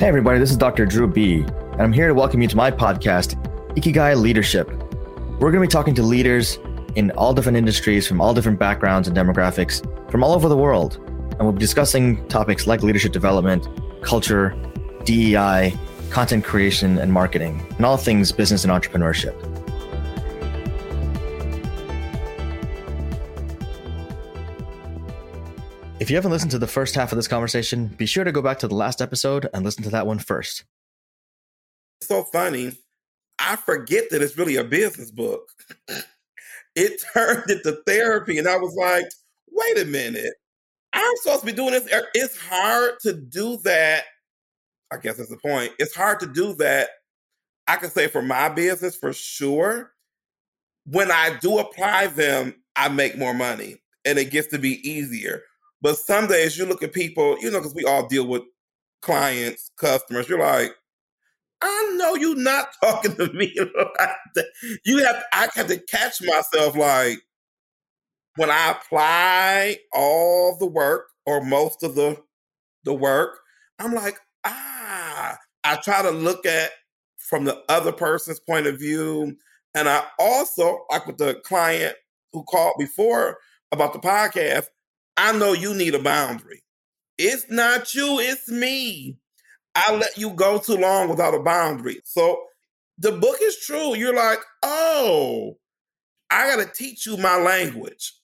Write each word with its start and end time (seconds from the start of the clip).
Hey, 0.00 0.08
everybody, 0.08 0.38
this 0.38 0.50
is 0.50 0.56
Dr. 0.56 0.86
Dhru 0.86 1.12
Bee., 1.12 1.42
and 1.42 1.82
I'm 1.82 1.92
here 1.92 2.08
to 2.08 2.14
welcome 2.14 2.40
you 2.40 2.48
to 2.48 2.56
my 2.56 2.70
podcast, 2.70 3.34
Ikigai 3.74 4.18
Leadership. 4.18 4.70
We're 5.38 5.50
going 5.50 5.56
to 5.56 5.60
be 5.60 5.66
talking 5.66 5.94
to 5.94 6.02
leaders 6.02 6.58
in 6.94 7.10
all 7.18 7.34
different 7.34 7.58
industries 7.58 8.06
from 8.06 8.18
all 8.18 8.32
different 8.32 8.58
backgrounds 8.58 9.08
and 9.08 9.14
demographics 9.14 9.84
from 10.10 10.24
all 10.24 10.32
over 10.32 10.48
the 10.48 10.56
world. 10.56 10.96
And 11.32 11.40
we'll 11.40 11.52
be 11.52 11.58
discussing 11.58 12.26
topics 12.28 12.66
like 12.66 12.82
leadership 12.82 13.12
development, 13.12 13.68
culture, 14.00 14.56
DEI, 15.04 15.78
content 16.08 16.46
creation, 16.46 16.96
and 16.96 17.12
marketing, 17.12 17.62
and 17.76 17.84
all 17.84 17.98
things 17.98 18.32
business 18.32 18.64
and 18.64 18.72
entrepreneurship. 18.72 19.36
If 26.10 26.12
you 26.12 26.16
haven't 26.16 26.32
listened 26.32 26.50
to 26.50 26.58
the 26.58 26.66
first 26.66 26.96
half 26.96 27.12
of 27.12 27.16
this 27.16 27.28
conversation, 27.28 27.86
be 27.86 28.04
sure 28.04 28.24
to 28.24 28.32
go 28.32 28.42
back 28.42 28.58
to 28.58 28.66
the 28.66 28.74
last 28.74 29.00
episode 29.00 29.48
and 29.54 29.64
listen 29.64 29.84
to 29.84 29.90
that 29.90 30.08
one 30.08 30.18
first. 30.18 30.64
It's 32.00 32.08
so 32.08 32.24
funny. 32.24 32.72
I 33.38 33.54
forget 33.54 34.10
that 34.10 34.20
it's 34.20 34.36
really 34.36 34.56
a 34.56 34.64
business 34.64 35.12
book. 35.12 35.48
it 36.74 37.00
turned 37.14 37.48
into 37.48 37.80
therapy, 37.86 38.38
and 38.38 38.48
I 38.48 38.56
was 38.56 38.74
like, 38.74 39.04
wait 39.52 39.78
a 39.78 39.84
minute. 39.84 40.34
I'm 40.92 41.16
supposed 41.18 41.42
to 41.42 41.46
be 41.46 41.52
doing 41.52 41.70
this. 41.70 41.86
Er, 41.92 42.08
it's 42.12 42.36
hard 42.36 42.94
to 43.02 43.12
do 43.12 43.58
that. 43.58 44.02
I 44.92 44.96
guess 44.96 45.18
that's 45.18 45.30
the 45.30 45.36
point. 45.36 45.74
It's 45.78 45.94
hard 45.94 46.18
to 46.18 46.26
do 46.26 46.54
that. 46.54 46.88
I 47.68 47.76
can 47.76 47.88
say 47.88 48.08
for 48.08 48.20
my 48.20 48.48
business 48.48 48.96
for 48.96 49.12
sure. 49.12 49.92
When 50.86 51.12
I 51.12 51.38
do 51.40 51.58
apply 51.58 52.08
them, 52.08 52.56
I 52.74 52.88
make 52.88 53.16
more 53.16 53.32
money 53.32 53.76
and 54.04 54.18
it 54.18 54.32
gets 54.32 54.48
to 54.48 54.58
be 54.58 54.80
easier. 54.90 55.44
But 55.82 55.98
some 55.98 56.26
days 56.26 56.58
you 56.58 56.66
look 56.66 56.82
at 56.82 56.92
people, 56.92 57.36
you 57.40 57.50
know, 57.50 57.58
because 57.58 57.74
we 57.74 57.84
all 57.84 58.06
deal 58.06 58.26
with 58.26 58.42
clients, 59.02 59.70
customers, 59.78 60.28
you're 60.28 60.38
like, 60.38 60.72
I 61.62 61.94
know 61.96 62.14
you're 62.14 62.36
not 62.36 62.68
talking 62.82 63.16
to 63.16 63.32
me. 63.32 63.54
you 64.84 64.98
have, 65.04 65.22
I 65.32 65.48
have 65.54 65.66
to 65.68 65.78
catch 65.78 66.22
myself 66.22 66.76
like, 66.76 67.18
when 68.36 68.50
I 68.50 68.70
apply 68.70 69.78
all 69.92 70.56
the 70.58 70.66
work 70.66 71.08
or 71.26 71.44
most 71.44 71.82
of 71.82 71.94
the 71.94 72.16
the 72.84 72.94
work, 72.94 73.38
I'm 73.78 73.92
like, 73.92 74.18
ah, 74.44 75.36
I 75.64 75.76
try 75.76 76.02
to 76.02 76.10
look 76.10 76.46
at 76.46 76.70
from 77.18 77.44
the 77.44 77.62
other 77.68 77.92
person's 77.92 78.40
point 78.40 78.66
of 78.66 78.78
view. 78.78 79.36
And 79.74 79.88
I 79.88 80.04
also, 80.18 80.84
like 80.90 81.06
with 81.06 81.18
the 81.18 81.34
client 81.44 81.96
who 82.32 82.42
called 82.44 82.74
before 82.78 83.38
about 83.72 83.92
the 83.92 83.98
podcast, 83.98 84.66
I 85.16 85.36
know 85.36 85.52
you 85.52 85.74
need 85.74 85.94
a 85.94 86.02
boundary. 86.02 86.62
It's 87.18 87.50
not 87.50 87.94
you, 87.94 88.18
it's 88.18 88.48
me. 88.48 89.16
I 89.74 89.94
let 89.94 90.16
you 90.16 90.30
go 90.30 90.58
too 90.58 90.76
long 90.76 91.08
without 91.08 91.34
a 91.34 91.40
boundary. 91.40 92.00
So 92.04 92.42
the 92.98 93.12
book 93.12 93.36
is 93.42 93.58
true. 93.58 93.94
You're 93.94 94.14
like, 94.14 94.38
oh, 94.62 95.56
I 96.30 96.48
got 96.48 96.64
to 96.64 96.72
teach 96.72 97.06
you 97.06 97.16
my 97.16 97.36
language. 97.38 98.14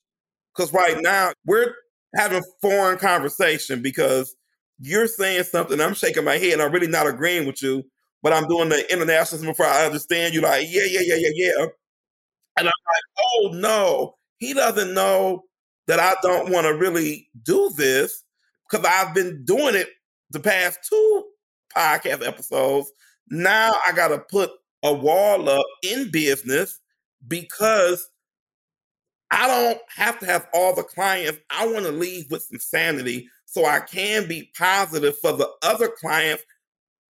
Because 0.54 0.72
right 0.72 0.96
now 1.00 1.32
we're 1.44 1.74
having 2.14 2.42
foreign 2.62 2.98
conversation 2.98 3.82
because 3.82 4.34
you're 4.78 5.06
saying 5.06 5.44
something. 5.44 5.80
I'm 5.80 5.94
shaking 5.94 6.24
my 6.24 6.38
head 6.38 6.54
and 6.54 6.62
I'm 6.62 6.72
really 6.72 6.88
not 6.88 7.06
agreeing 7.06 7.46
with 7.46 7.62
you, 7.62 7.84
but 8.22 8.32
I'm 8.32 8.48
doing 8.48 8.68
the 8.68 8.90
international 8.92 9.44
before 9.44 9.66
I 9.66 9.86
understand 9.86 10.34
you. 10.34 10.40
Like, 10.40 10.66
yeah, 10.70 10.84
yeah, 10.86 11.00
yeah, 11.02 11.16
yeah, 11.16 11.30
yeah. 11.34 11.66
And 12.58 12.66
I'm 12.66 12.72
like, 12.86 13.04
oh 13.18 13.50
no, 13.52 14.14
he 14.38 14.54
doesn't 14.54 14.94
know 14.94 15.44
that 15.86 16.00
I 16.00 16.14
don't 16.22 16.50
want 16.50 16.66
to 16.66 16.74
really 16.74 17.28
do 17.42 17.70
this 17.76 18.24
because 18.68 18.86
I've 18.86 19.14
been 19.14 19.44
doing 19.44 19.74
it 19.74 19.88
the 20.30 20.40
past 20.40 20.80
two 20.88 21.24
podcast 21.76 22.26
episodes. 22.26 22.90
Now 23.30 23.74
I 23.86 23.92
got 23.92 24.08
to 24.08 24.18
put 24.18 24.50
a 24.82 24.92
wall 24.92 25.48
up 25.48 25.66
in 25.82 26.10
business 26.10 26.80
because 27.26 28.08
I 29.30 29.48
don't 29.48 29.80
have 29.96 30.18
to 30.20 30.26
have 30.26 30.46
all 30.52 30.74
the 30.74 30.82
clients. 30.82 31.40
I 31.50 31.66
want 31.66 31.84
to 31.86 31.92
leave 31.92 32.30
with 32.30 32.42
some 32.42 32.58
sanity 32.58 33.28
so 33.44 33.64
I 33.64 33.80
can 33.80 34.28
be 34.28 34.50
positive 34.56 35.18
for 35.18 35.32
the 35.32 35.50
other 35.62 35.88
clients 35.88 36.44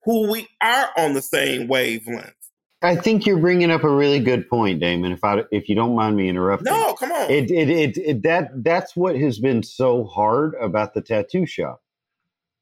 who 0.05 0.31
we 0.31 0.47
are 0.62 0.89
on 0.97 1.15
the 1.15 1.23
same 1.23 1.69
wavelength. 1.69 2.33
I 2.82 2.94
think 2.97 3.25
you're 3.26 3.38
bringing 3.38 3.70
up 3.70 3.84
a 3.84 3.91
really 3.91 4.20
good 4.20 4.48
point, 4.48 4.81
Damon. 4.81 5.12
If 5.12 5.25
I 5.25 5.44
if 5.50 5.69
you 5.69 5.75
don't 5.75 5.94
mind 5.94 6.16
me 6.16 6.28
interrupting, 6.28 6.72
no, 6.72 6.94
come 6.94 7.10
on. 7.10 7.31
It 7.31 7.50
it, 7.50 7.70
it 7.70 7.98
it 7.98 8.22
that 8.22 8.50
that's 8.62 8.94
what 8.94 9.16
has 9.16 9.38
been 9.38 9.62
so 9.62 10.04
hard 10.04 10.54
about 10.60 10.94
the 10.94 11.00
tattoo 11.00 11.47
shop 11.47 11.82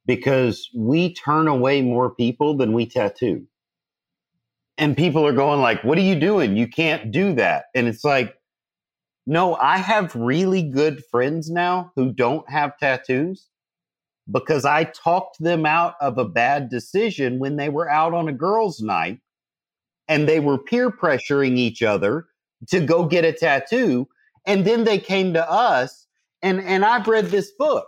because 0.07 0.71
we 0.75 1.15
turn 1.15 1.49
away 1.49 1.83
more 1.83 2.15
people 2.15 2.57
than 2.57 2.73
we 2.73 2.87
tattoo, 2.87 3.47
and 4.79 4.97
people 4.97 5.27
are 5.27 5.33
going 5.33 5.61
like, 5.61 5.83
"What 5.83 5.99
are 5.99 6.03
you 6.03 6.19
doing? 6.19 6.57
You 6.57 6.69
can't 6.69 7.11
do 7.11 7.35
that." 7.35 7.67
And 7.75 7.89
it's 7.89 8.05
like, 8.05 8.37
no, 9.27 9.57
I 9.57 9.79
have 9.79 10.15
really 10.15 10.63
good 10.63 11.03
friends 11.11 11.51
now 11.51 11.93
who 11.97 12.13
don't 12.13 12.49
have 12.51 12.79
tattoos 12.79 13.49
because 14.31 14.65
I 14.65 14.85
talked 14.85 15.43
them 15.43 15.67
out 15.67 15.95
of 16.01 16.19
a 16.19 16.25
bad 16.25 16.69
decision 16.69 17.39
when 17.39 17.57
they 17.57 17.69
were 17.69 17.91
out 17.91 18.15
on 18.15 18.29
a 18.29 18.33
girls' 18.33 18.81
night 18.81 19.21
and 20.09 20.29
they 20.29 20.41
were 20.41 20.59
peer 20.59 20.91
pressuring 20.91 21.57
each 21.57 21.83
other 21.83 22.27
to 22.69 22.81
go 22.81 23.05
get 23.07 23.25
a 23.25 23.33
tattoo. 23.33 24.09
And 24.47 24.65
then 24.65 24.85
they 24.85 24.99
came 24.99 25.33
to 25.35 25.51
us, 25.51 26.07
and, 26.43 26.61
and 26.61 26.85
I've 26.85 27.09
read 27.09 27.27
this 27.27 27.51
book. 27.59 27.87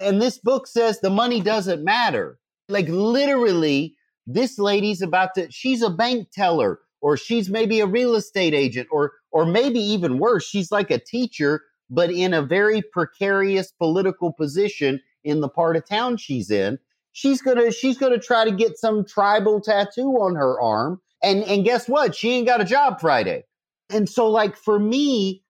And 0.00 0.20
this 0.20 0.38
book 0.38 0.66
says 0.66 1.00
the 1.00 1.10
money 1.10 1.40
doesn't 1.40 1.84
matter. 1.84 2.38
Like 2.68 2.88
literally, 2.88 3.96
this 4.26 4.58
lady's 4.58 5.02
about 5.02 5.34
to, 5.36 5.50
she's 5.50 5.82
a 5.82 5.90
bank 5.90 6.28
teller, 6.32 6.80
or 7.00 7.16
she's 7.16 7.48
maybe 7.48 7.80
a 7.80 7.86
real 7.86 8.14
estate 8.14 8.54
agent, 8.54 8.88
or 8.90 9.12
or 9.30 9.46
maybe 9.46 9.80
even 9.80 10.18
worse, 10.18 10.44
she's 10.44 10.70
like 10.70 10.90
a 10.90 10.98
teacher, 10.98 11.62
but 11.88 12.10
in 12.10 12.34
a 12.34 12.42
very 12.42 12.82
precarious 12.82 13.72
political 13.72 14.32
position 14.32 15.00
in 15.24 15.40
the 15.40 15.48
part 15.48 15.76
of 15.76 15.88
town 15.88 16.16
she's 16.16 16.50
in. 16.50 16.78
She's 17.12 17.40
gonna 17.42 17.70
she's 17.70 17.98
gonna 17.98 18.18
try 18.18 18.44
to 18.44 18.52
get 18.52 18.78
some 18.78 19.04
tribal 19.04 19.60
tattoo 19.60 20.10
on 20.20 20.34
her 20.34 20.60
arm 20.60 21.00
and 21.22 21.42
and 21.44 21.64
guess 21.64 21.88
what? 21.88 22.14
She 22.14 22.32
ain't 22.32 22.46
got 22.46 22.60
a 22.60 22.64
job 22.64 23.00
Friday. 23.00 23.44
And 23.90 24.08
so 24.08 24.28
like 24.28 24.56
for 24.56 24.78
me, 24.78 25.42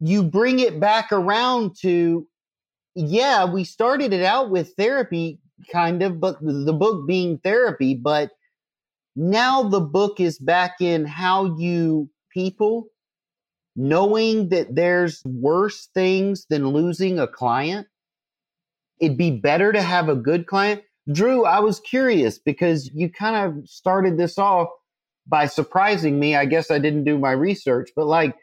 you 0.00 0.22
bring 0.22 0.60
it 0.60 0.80
back 0.80 1.12
around 1.12 1.76
to 1.82 2.26
yeah, 2.94 3.44
we 3.44 3.64
started 3.64 4.12
it 4.12 4.22
out 4.22 4.50
with 4.50 4.74
therapy 4.76 5.40
kind 5.72 6.02
of, 6.02 6.20
but 6.20 6.36
the 6.40 6.72
book 6.72 7.06
being 7.06 7.38
therapy, 7.38 7.94
but 7.94 8.30
now 9.16 9.62
the 9.62 9.80
book 9.80 10.20
is 10.20 10.38
back 10.38 10.76
in 10.80 11.04
how 11.04 11.56
you 11.56 12.08
people 12.32 12.86
knowing 13.76 14.48
that 14.50 14.74
there's 14.74 15.22
worse 15.24 15.88
things 15.94 16.46
than 16.48 16.68
losing 16.68 17.18
a 17.18 17.26
client. 17.26 17.86
It'd 19.00 19.18
be 19.18 19.32
better 19.32 19.72
to 19.72 19.82
have 19.82 20.08
a 20.08 20.14
good 20.14 20.46
client. 20.46 20.82
Dhru, 21.08 21.46
I 21.46 21.60
was 21.60 21.80
curious 21.80 22.38
because 22.38 22.90
you 22.94 23.10
kind 23.10 23.36
of 23.36 23.68
started 23.68 24.16
this 24.16 24.38
off 24.38 24.68
by 25.26 25.46
surprising 25.46 26.18
me. 26.18 26.36
I 26.36 26.44
guess 26.44 26.70
I 26.70 26.78
didn't 26.78 27.04
do 27.04 27.18
my 27.18 27.32
research, 27.32 27.90
but 27.96 28.06
like 28.06 28.34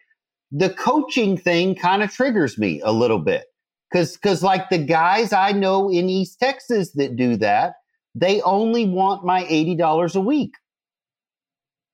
the 0.52 0.70
coaching 0.70 1.38
thing 1.38 1.76
kind 1.76 2.04
of 2.04 2.12
triggers 2.12 2.58
me 2.58 2.82
a 2.84 2.92
little 2.92 3.20
bit. 3.20 3.46
Cause, 3.94 4.18
cause 4.18 4.42
like 4.42 4.70
the 4.70 4.78
guys 4.78 5.34
I 5.34 5.52
know 5.52 5.90
in 5.90 6.10
East 6.10 6.40
Texas 6.40 6.92
that 6.94 7.16
do 7.16 7.36
that, 7.38 7.74
they 8.16 8.42
only 8.42 8.86
want 8.86 9.26
my 9.26 9.44
$80 9.46 10.16
a 10.16 10.20
week. 10.20 10.54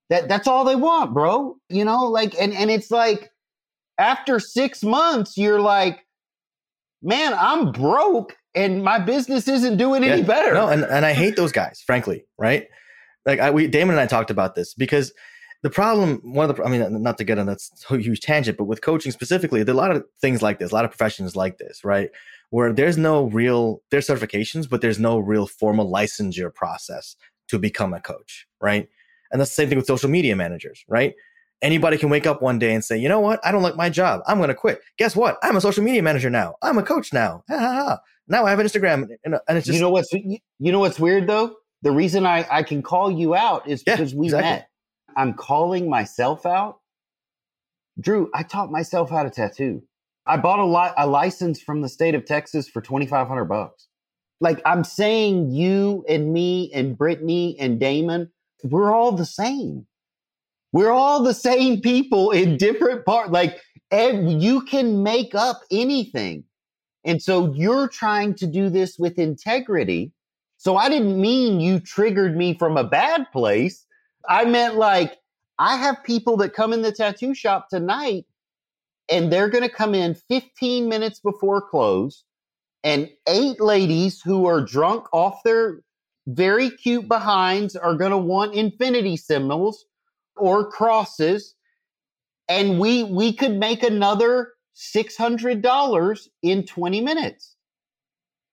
That, 0.09 0.29
that's 0.29 0.47
all 0.47 0.63
they 0.63 0.75
want, 0.75 1.13
bro. 1.13 1.57
You 1.69 1.85
know, 1.85 2.05
like, 2.05 2.33
and, 2.39 2.53
and 2.53 2.71
it's 2.71 2.91
like 2.91 3.31
after 3.97 4.39
six 4.39 4.83
months, 4.83 5.37
you're 5.37 5.59
like, 5.59 6.05
man, 7.01 7.33
I'm 7.33 7.71
broke 7.71 8.37
and 8.55 8.83
my 8.83 8.99
business 8.99 9.47
isn't 9.47 9.77
doing 9.77 10.03
yeah. 10.03 10.13
any 10.13 10.23
better. 10.23 10.53
No, 10.53 10.67
and, 10.67 10.83
and 10.83 11.05
I 11.05 11.13
hate 11.13 11.35
those 11.35 11.51
guys, 11.51 11.83
frankly, 11.85 12.25
right? 12.37 12.67
Like 13.27 13.39
I, 13.39 13.51
we 13.51 13.67
Damon 13.67 13.93
and 13.93 13.99
I 13.99 14.07
talked 14.07 14.31
about 14.31 14.55
this 14.55 14.73
because 14.73 15.13
the 15.61 15.69
problem 15.69 16.21
one 16.23 16.49
of 16.49 16.55
the 16.55 16.63
I 16.63 16.69
mean 16.69 17.03
not 17.03 17.17
to 17.19 17.23
get 17.23 17.37
on 17.37 17.45
that 17.47 17.59
huge 17.89 18.21
tangent, 18.21 18.57
but 18.57 18.63
with 18.63 18.81
coaching 18.81 19.11
specifically, 19.11 19.61
there 19.61 19.75
are 19.75 19.77
a 19.77 19.81
lot 19.81 19.91
of 19.91 20.03
things 20.21 20.41
like 20.41 20.59
this, 20.59 20.71
a 20.71 20.73
lot 20.73 20.85
of 20.85 20.91
professions 20.91 21.35
like 21.35 21.57
this, 21.57 21.83
right? 21.83 22.09
Where 22.49 22.71
there's 22.71 22.97
no 22.97 23.25
real 23.25 23.81
there's 23.91 24.07
certifications, 24.07 24.67
but 24.67 24.81
there's 24.81 24.97
no 24.97 25.19
real 25.19 25.45
formal 25.45 25.91
licensure 25.91 26.53
process 26.53 27.15
to 27.49 27.59
become 27.59 27.93
a 27.93 27.99
coach, 27.99 28.47
right? 28.61 28.87
And 29.31 29.41
that's 29.41 29.51
the 29.51 29.55
same 29.55 29.69
thing 29.69 29.77
with 29.77 29.87
social 29.87 30.09
media 30.09 30.35
managers, 30.35 30.83
right? 30.87 31.13
Anybody 31.61 31.97
can 31.97 32.09
wake 32.09 32.27
up 32.27 32.41
one 32.41 32.59
day 32.59 32.73
and 32.73 32.85
say, 32.85 32.97
you 32.97 33.09
know 33.09 33.19
what? 33.19 33.39
I 33.43 33.51
don't 33.51 33.63
like 33.63 33.75
my 33.75 33.89
job. 33.89 34.21
I'm 34.27 34.37
going 34.37 34.49
to 34.49 34.55
quit. 34.55 34.79
Guess 34.97 35.15
what? 35.15 35.37
I'm 35.41 35.57
a 35.57 35.61
social 35.61 35.83
media 35.83 36.03
manager 36.03 36.29
now. 36.29 36.55
I'm 36.61 36.77
a 36.77 36.83
coach 36.83 37.11
now. 37.11 37.43
Ha, 37.49 37.57
ha, 37.57 37.73
ha. 37.73 37.99
Now 38.27 38.45
I 38.45 38.51
have 38.51 38.59
an 38.59 38.67
Instagram, 38.67 39.07
and, 39.23 39.39
and 39.47 39.57
it's 39.57 39.65
just 39.65 39.75
you 39.75 39.81
know 39.81 39.89
what's 39.89 40.13
you 40.13 40.39
know 40.59 40.79
what's 40.79 40.99
weird 40.99 41.27
though 41.27 41.55
the 41.81 41.91
reason 41.91 42.25
I, 42.25 42.45
I 42.49 42.63
can 42.63 42.81
call 42.81 43.11
you 43.11 43.35
out 43.35 43.67
is 43.67 43.83
because 43.83 44.13
we 44.13 44.27
exactly. 44.27 44.49
met. 44.49 44.69
I'm 45.15 45.33
calling 45.33 45.89
myself 45.89 46.45
out. 46.45 46.79
Dhru, 48.01 48.27
I 48.33 48.43
taught 48.43 48.71
myself 48.71 49.09
how 49.09 49.23
to 49.23 49.29
tattoo. 49.29 49.83
I 50.25 50.37
bought 50.37 50.59
a, 50.59 50.65
li- 50.65 50.93
a 50.97 51.07
license 51.07 51.61
from 51.61 51.81
the 51.81 51.89
state 51.89 52.13
of 52.13 52.25
Texas 52.25 52.67
for 52.67 52.81
2500 52.81 53.45
bucks. 53.45 53.87
Like 54.39 54.61
I'm 54.65 54.83
saying, 54.83 55.51
you 55.51 56.05
and 56.07 56.31
me 56.31 56.71
and 56.73 56.97
Brittany 56.97 57.57
and 57.59 57.79
Damon, 57.79 58.31
we're 58.63 58.93
all 58.93 59.11
the 59.13 59.25
same. 59.25 59.87
We're 60.71 60.91
all 60.91 61.23
the 61.23 61.33
same 61.33 61.81
people 61.81 62.31
in 62.31 62.57
different 62.57 63.05
parts. 63.05 63.31
Like, 63.31 63.59
and 63.89 64.41
you 64.43 64.61
can 64.61 65.01
make 65.01 65.33
up 65.33 65.61
anything. 65.71 66.43
And 67.03 67.21
so 67.21 67.53
you're 67.53 67.87
trying 67.87 68.35
to 68.35 68.47
do 68.47 68.69
this 68.69 68.97
with 68.99 69.17
integrity. 69.17 70.11
So 70.57 70.75
I 70.75 70.89
didn't 70.89 71.19
mean 71.19 71.59
you 71.59 71.79
triggered 71.79 72.35
me 72.35 72.53
from 72.53 72.77
a 72.77 72.83
bad 72.83 73.31
place. 73.31 73.85
I 74.27 74.45
meant 74.45 74.75
like, 74.75 75.17
I 75.59 75.77
have 75.77 76.03
people 76.03 76.37
that 76.37 76.53
come 76.53 76.73
in 76.73 76.81
the 76.81 76.91
tattoo 76.91 77.33
shop 77.33 77.69
tonight 77.69 78.25
and 79.09 79.31
they're 79.31 79.49
going 79.49 79.63
to 79.63 79.73
come 79.73 79.95
in 79.95 80.13
15 80.13 80.89
minutes 80.89 81.19
before 81.19 81.61
close 81.61 82.23
and 82.83 83.09
eight 83.27 83.59
ladies 83.59 84.21
who 84.21 84.45
are 84.45 84.61
drunk 84.61 85.05
off 85.13 85.41
their 85.43 85.79
very 86.27 86.69
cute 86.69 87.07
behinds 87.07 87.75
are 87.75 87.95
going 87.95 88.11
to 88.11 88.17
want 88.17 88.53
infinity 88.53 89.17
symbols 89.17 89.85
or 90.35 90.69
crosses 90.69 91.55
and 92.49 92.79
we 92.79 93.03
we 93.03 93.33
could 93.33 93.57
make 93.57 93.81
another 93.83 94.53
$600 94.75 96.27
in 96.43 96.63
20 96.63 97.01
minutes 97.01 97.55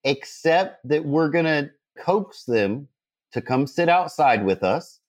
except 0.05 0.87
that 0.89 1.05
we're 1.05 1.29
going 1.29 1.45
to 1.45 1.71
coax 1.99 2.45
them 2.45 2.89
to 3.33 3.41
come 3.41 3.67
sit 3.67 3.89
outside 3.89 4.45
with 4.45 4.63
us 4.63 5.01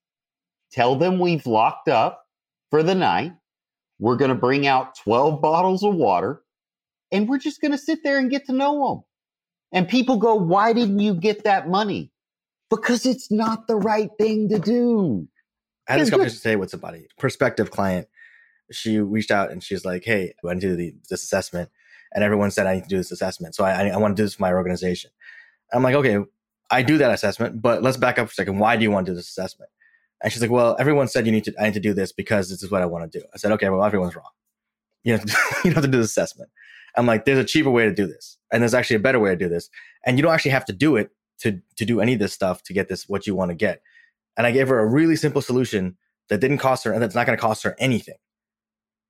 tell 0.72 0.96
them 0.96 1.20
we've 1.20 1.46
locked 1.46 1.88
up 1.88 2.26
for 2.70 2.84
the 2.84 2.96
night 2.96 3.34
we're 4.00 4.18
going 4.18 4.30
to 4.30 4.36
bring 4.36 4.68
out 4.68 4.98
12 4.98 5.42
bottles 5.42 5.84
of 5.84 5.96
water 5.96 6.42
and 7.12 7.30
we're 7.30 7.38
just 7.38 7.62
going 7.62 7.72
to 7.72 7.78
sit 7.78 8.04
there 8.04 8.18
and 8.18 8.30
get 8.30 8.46
to 8.46 8.54
know 8.54 8.88
them 8.90 9.04
and 9.72 9.88
people 9.88 10.18
go 10.18 10.36
why 10.36 10.74
didn't 10.74 11.00
you 11.00 11.14
get 11.14 11.44
that 11.44 11.70
money 11.70 12.12
because 12.70 13.06
it's 13.06 13.32
not 13.32 13.68
the 13.68 13.76
right 13.76 14.10
thing 14.20 14.50
to 14.50 14.60
do 14.60 15.28
I 15.88 15.94
had 15.94 16.02
this 16.02 16.10
conversation 16.10 16.42
today 16.42 16.56
with 16.56 16.72
somebody, 16.72 17.08
prospective 17.18 17.72
client. 17.72 18.08
She 18.72 19.00
reached 19.00 19.32
out 19.32 19.52
and 19.52 19.64
she's 19.64 19.86
like, 19.86 20.04
"Hey, 20.04 20.34
I 20.44 20.48
want 20.48 20.62
to 20.62 20.68
do 20.68 20.76
the, 20.76 20.96
this 21.10 21.24
assessment," 21.24 21.70
and 22.14 22.24
everyone 22.24 22.52
said 22.52 22.66
I 22.66 22.76
need 22.76 22.84
to 22.84 22.90
do 22.90 22.98
this 22.98 23.12
assessment, 23.12 23.54
so 23.54 23.64
I, 23.64 23.90
I 23.90 23.98
want 23.98 24.16
to 24.16 24.22
do 24.22 24.26
this 24.26 24.36
for 24.36 24.42
my 24.42 24.54
organization. 24.54 25.12
I'm 25.72 25.84
like, 25.84 25.96
"Okay, 25.96 26.18
I 26.72 26.82
do 26.82 26.98
that 26.98 27.12
assessment, 27.12 27.62
but 27.62 27.84
let's 27.84 27.98
back 27.98 28.18
up 28.18 28.28
for 28.28 28.32
a 28.32 28.36
second. 28.36 28.60
Why 28.60 28.76
do 28.76 28.84
you 28.84 28.92
want 28.92 29.06
to 29.06 29.12
do 29.12 29.16
this 29.16 29.30
assessment?" 29.30 29.70
And 30.22 30.32
she's 30.32 30.42
like, 30.42 30.52
"Well, 30.52 30.76
everyone 30.80 31.08
said 31.08 31.26
you 31.26 31.32
need 31.32 31.44
to. 31.46 31.54
I 31.60 31.66
need 31.66 31.74
to 31.76 31.80
do 31.80 31.94
this 31.94 32.12
because 32.12 32.50
this 32.50 32.64
is 32.64 32.72
what 32.72 32.82
I 32.82 32.86
want 32.86 33.12
to 33.12 33.20
do." 33.20 33.26
I 33.34 33.38
said, 33.38 33.52
"Okay, 33.54 33.70
well, 33.70 33.84
everyone's 33.84 34.16
wrong. 34.16 34.32
You 35.04 35.14
have 35.14 35.26
to, 35.26 35.38
you 35.64 35.72
have 35.72 35.84
to 35.84 35.90
do 35.90 35.98
this 36.02 36.08
assessment." 36.08 36.50
I'm 36.98 37.06
like, 37.06 37.26
"There's 37.26 37.40
a 37.40 37.44
cheaper 37.44 37.70
way 37.70 37.86
to 37.86 37.94
do 37.94 38.08
this, 38.08 38.38
and 38.52 38.62
there's 38.62 38.74
actually 38.74 38.98
a 38.98 39.00
better 39.00 39.20
way 39.20 39.30
to 39.32 39.36
do 39.36 39.50
this, 39.50 39.70
and 40.06 40.18
you 40.18 40.24
don't 40.24 40.34
actually 40.34 40.52
have 40.52 40.66
to 40.66 40.74
do 40.74 40.96
it 40.96 41.12
to 41.40 41.62
to 41.76 41.86
do 41.86 42.02
any 42.02 42.14
of 42.14 42.20
this 42.20 42.34
stuff 42.34 42.64
to 42.64 42.74
get 42.74 42.88
this 42.88 43.08
what 43.08 43.28
you 43.28 43.36
want 43.36 43.52
to 43.52 43.56
get." 43.56 43.82
And 44.38 44.46
I 44.48 44.52
gave 44.52 44.68
her 44.68 44.80
a 44.80 44.86
really 44.86 45.16
simple 45.16 45.42
solution 45.42 45.98
that 46.30 46.40
didn't 46.40 46.58
cost 46.58 46.84
her 46.84 46.92
and 46.92 47.02
that's 47.02 47.16
not 47.16 47.26
going 47.26 47.38
to 47.38 47.42
cost 47.42 47.64
her 47.64 47.76
anything. 47.80 48.18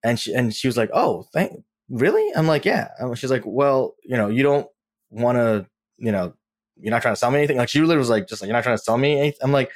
And 0.04 0.19
she 0.19 0.34
and 0.34 0.54
she 0.54 0.68
was 0.68 0.78
like, 0.78 0.90
"Oh, 0.94 1.28
thank 1.34 1.63
really?" 1.90 2.31
I'm 2.36 2.48
like, 2.48 2.66
"Yeah." 2.66 2.90
And 3.00 3.18
she's 3.18 3.31
like, 3.31 3.44
"Well, 3.46 3.96
you 4.04 4.18
know, 4.18 4.28
you 4.28 4.44
don't 4.44 4.68
want 5.10 5.38
to, 5.38 5.68
you 5.98 6.12
know, 6.12 6.34
you're 6.77 6.92
not 6.92 7.01
trying 7.01 7.13
to 7.13 7.19
sell 7.19 7.31
me 7.31 7.38
anything." 7.38 7.57
Like 7.57 7.69
she 7.69 7.80
literally 7.80 7.98
was 7.98 8.10
like, 8.10 8.27
"Just 8.27 8.42
like 8.42 8.48
you're 8.48 8.56
not 8.57 8.63
trying 8.63 8.77
to 8.77 8.83
sell 8.83 8.98
me 8.98 9.19
anything." 9.19 9.39
I'm 9.42 9.51
like, 9.51 9.72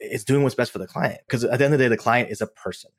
"It's 0.00 0.24
doing 0.24 0.42
what's 0.42 0.54
best 0.54 0.72
for 0.72 0.78
the 0.78 0.86
client." 0.86 1.20
Because 1.26 1.44
at 1.44 1.58
the 1.58 1.64
end 1.64 1.74
of 1.74 1.78
the 1.78 1.84
day, 1.84 1.88
the 1.88 1.96
client 1.96 2.30
is 2.30 2.40
a 2.40 2.46
person, 2.46 2.90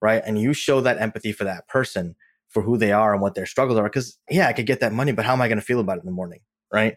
right? 0.00 0.22
And 0.24 0.38
you 0.40 0.52
show 0.52 0.80
that 0.80 0.98
empathy 0.98 1.32
for 1.32 1.44
that 1.44 1.68
person 1.68 2.16
for 2.48 2.62
who 2.62 2.76
they 2.76 2.92
are 2.92 3.12
and 3.12 3.22
what 3.22 3.34
their 3.34 3.46
struggles 3.46 3.78
are. 3.78 3.84
Because 3.84 4.18
yeah, 4.30 4.48
I 4.48 4.52
could 4.52 4.66
get 4.66 4.80
that 4.80 4.92
money, 4.92 5.12
but 5.12 5.24
how 5.24 5.32
am 5.32 5.42
I 5.42 5.48
going 5.48 5.58
to 5.58 5.64
feel 5.64 5.80
about 5.80 5.98
it 5.98 6.00
in 6.00 6.06
the 6.06 6.12
morning, 6.12 6.40
right? 6.72 6.96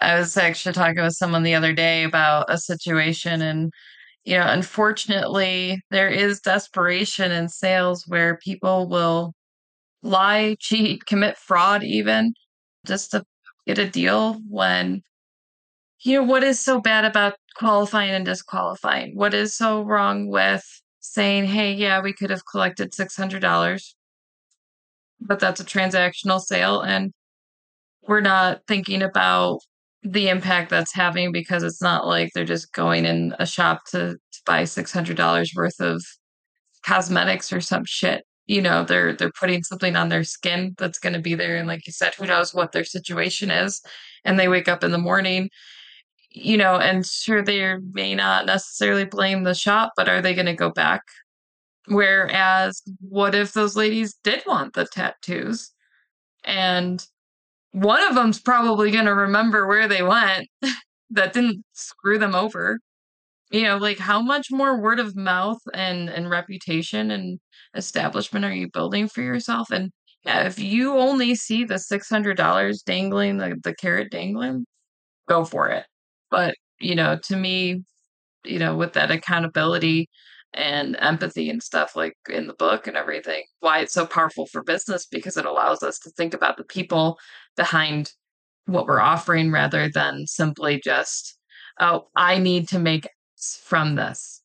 I 0.00 0.18
was 0.18 0.36
actually 0.36 0.74
talking 0.74 1.02
with 1.02 1.14
someone 1.14 1.42
the 1.42 1.54
other 1.54 1.72
day 1.72 2.04
about 2.04 2.46
a 2.48 2.58
situation 2.58 3.42
and 3.42 3.72
you 4.24 4.36
know, 4.36 4.46
unfortunately, 4.46 5.80
there 5.90 6.10
is 6.10 6.40
desperation 6.40 7.32
in 7.32 7.48
sales 7.48 8.04
where 8.06 8.36
people 8.44 8.86
will 8.86 9.32
lie, 10.02 10.56
cheat, 10.60 11.06
commit 11.06 11.38
fraud 11.38 11.82
even 11.82 12.34
just 12.86 13.12
to 13.12 13.24
get 13.68 13.78
a 13.78 13.88
deal 13.88 14.40
when 14.48 15.02
you 16.00 16.18
know 16.18 16.24
what 16.24 16.42
is 16.42 16.58
so 16.58 16.80
bad 16.80 17.04
about 17.04 17.34
qualifying 17.56 18.10
and 18.10 18.24
disqualifying? 18.24 19.14
What 19.14 19.34
is 19.34 19.54
so 19.54 19.82
wrong 19.82 20.28
with 20.28 20.64
saying, 21.00 21.44
"Hey, 21.46 21.72
yeah, 21.74 22.00
we 22.00 22.14
could 22.14 22.30
have 22.30 22.46
collected 22.50 22.92
$600, 22.92 23.94
but 25.20 25.38
that's 25.38 25.60
a 25.60 25.64
transactional 25.64 26.40
sale 26.40 26.80
and 26.80 27.12
we're 28.02 28.20
not 28.20 28.62
thinking 28.66 29.02
about 29.02 29.60
the 30.02 30.28
impact 30.28 30.70
that's 30.70 30.94
having 30.94 31.32
because 31.32 31.62
it's 31.62 31.82
not 31.82 32.06
like 32.06 32.30
they're 32.34 32.44
just 32.44 32.72
going 32.72 33.04
in 33.04 33.34
a 33.38 33.46
shop 33.46 33.84
to, 33.90 34.14
to 34.32 34.40
buy 34.46 34.62
$600 34.62 35.56
worth 35.56 35.80
of 35.80 36.02
cosmetics 36.86 37.52
or 37.52 37.60
some 37.60 37.84
shit 37.84 38.24
you 38.48 38.60
know 38.60 38.82
they're 38.82 39.14
they're 39.14 39.30
putting 39.38 39.62
something 39.62 39.94
on 39.94 40.08
their 40.08 40.24
skin 40.24 40.74
that's 40.76 40.98
going 40.98 41.12
to 41.12 41.20
be 41.20 41.36
there 41.36 41.56
and 41.56 41.68
like 41.68 41.86
you 41.86 41.92
said 41.92 42.14
who 42.14 42.26
knows 42.26 42.52
what 42.52 42.72
their 42.72 42.84
situation 42.84 43.50
is 43.50 43.80
and 44.24 44.38
they 44.38 44.48
wake 44.48 44.68
up 44.68 44.82
in 44.82 44.90
the 44.90 44.98
morning 44.98 45.48
you 46.30 46.56
know 46.56 46.76
and 46.76 47.06
sure 47.06 47.42
they 47.42 47.76
may 47.92 48.14
not 48.14 48.46
necessarily 48.46 49.04
blame 49.04 49.44
the 49.44 49.54
shop 49.54 49.92
but 49.96 50.08
are 50.08 50.20
they 50.20 50.34
going 50.34 50.46
to 50.46 50.54
go 50.54 50.70
back? 50.70 51.02
Whereas 51.86 52.82
what 53.00 53.34
if 53.34 53.52
those 53.52 53.76
ladies 53.76 54.14
did 54.22 54.42
want 54.46 54.74
the 54.74 54.84
tattoos 54.84 55.70
and 56.44 57.04
one 57.72 58.02
of 58.06 58.14
them's 58.14 58.40
probably 58.40 58.90
going 58.90 59.06
to 59.06 59.14
remember 59.14 59.66
where 59.66 59.88
they 59.88 60.02
went 60.02 60.48
that 61.10 61.32
didn't 61.32 61.64
screw 61.72 62.18
them 62.18 62.34
over. 62.34 62.78
You 63.50 63.62
know 63.62 63.78
like 63.78 63.98
how 63.98 64.20
much 64.20 64.50
more 64.50 64.78
word 64.78 65.00
of 65.00 65.16
mouth 65.16 65.60
and 65.72 66.10
and 66.10 66.28
reputation 66.28 67.10
and 67.10 67.40
establishment 67.74 68.44
are 68.44 68.54
you 68.54 68.68
building 68.70 69.08
for 69.08 69.22
yourself? 69.22 69.70
And 69.70 69.90
yeah 70.24 70.42
if 70.46 70.58
you 70.58 70.96
only 70.96 71.34
see 71.34 71.64
the 71.64 71.74
$600 71.74 72.84
dangling 72.84 73.38
the, 73.38 73.56
the 73.62 73.74
carrot 73.74 74.10
dangling 74.10 74.66
go 75.28 75.44
for 75.44 75.68
it. 75.68 75.86
But 76.30 76.54
you 76.80 76.94
know 76.94 77.18
to 77.24 77.36
me 77.36 77.84
you 78.44 78.58
know 78.58 78.76
with 78.76 78.92
that 78.94 79.10
accountability 79.10 80.08
and 80.54 80.96
empathy 81.00 81.50
and 81.50 81.62
stuff 81.62 81.94
like 81.94 82.14
in 82.30 82.46
the 82.46 82.54
book 82.54 82.86
and 82.86 82.96
everything 82.96 83.42
why 83.60 83.80
it's 83.80 83.92
so 83.92 84.06
powerful 84.06 84.46
for 84.46 84.62
business 84.62 85.06
because 85.06 85.36
it 85.36 85.44
allows 85.44 85.82
us 85.82 85.98
to 85.98 86.10
think 86.10 86.32
about 86.32 86.56
the 86.56 86.64
people 86.64 87.18
behind 87.56 88.12
what 88.66 88.86
we're 88.86 89.00
offering 89.00 89.50
rather 89.50 89.90
than 89.90 90.26
simply 90.26 90.80
just 90.82 91.36
oh 91.80 92.08
i 92.16 92.38
need 92.38 92.66
to 92.66 92.78
make 92.78 93.08
from 93.62 93.94
this 93.94 94.37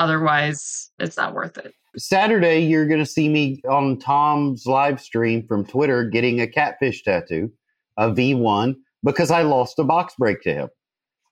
otherwise 0.00 0.90
it's 0.98 1.16
not 1.16 1.34
worth 1.34 1.56
it 1.56 1.72
saturday 1.96 2.58
you're 2.58 2.88
going 2.88 3.00
to 3.00 3.06
see 3.06 3.28
me 3.28 3.60
on 3.70 3.98
tom's 3.98 4.66
live 4.66 5.00
stream 5.00 5.46
from 5.46 5.64
twitter 5.64 6.04
getting 6.04 6.40
a 6.40 6.46
catfish 6.48 7.04
tattoo 7.04 7.50
a 7.96 8.10
v1 8.10 8.74
because 9.04 9.30
i 9.30 9.42
lost 9.42 9.78
a 9.78 9.84
box 9.84 10.14
break 10.18 10.42
to 10.42 10.52
him 10.52 10.68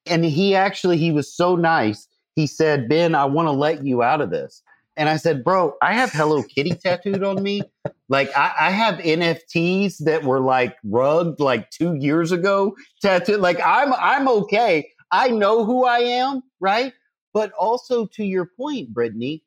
and 0.07 0.25
he 0.25 0.55
actually 0.55 0.97
he 0.97 1.11
was 1.11 1.35
so 1.35 1.57
nice 1.57 2.07
he 2.39 2.47
said, 2.47 2.89
Ben, 2.89 3.17
I 3.17 3.25
want 3.25 3.49
to 3.49 3.51
let 3.53 3.85
you 3.85 4.01
out 4.05 4.21
of 4.21 4.31
this. 4.31 4.63
And 4.97 5.09
I 5.09 5.17
said, 5.17 5.43
Bro, 5.43 5.75
I 5.83 5.93
have 5.93 6.13
Hello 6.13 6.45
Kitty 6.45 6.71
tattooed 6.71 7.25
on 7.25 7.43
me. 7.43 7.63
Like 8.09 8.31
I, 8.37 8.53
I, 8.61 8.71
have 8.71 9.01
NFTs 9.01 10.05
that 10.05 10.23
were 10.23 10.39
like 10.39 10.77
rugged 10.85 11.41
like 11.41 11.69
two 11.71 11.95
years 11.95 12.31
ago 12.31 12.77
tattooed. 13.03 13.41
Like 13.41 13.59
I'm 13.67 13.93
I'm 13.93 14.29
okay. 14.29 14.89
I 15.11 15.31
know 15.31 15.65
who 15.65 15.85
I 15.85 15.99
am, 15.99 16.43
right? 16.61 16.93
But 17.33 17.53
also 17.53 18.07
to 18.07 18.25
your 18.25 18.47
point, 18.47 18.93
Brittany, 18.93 19.43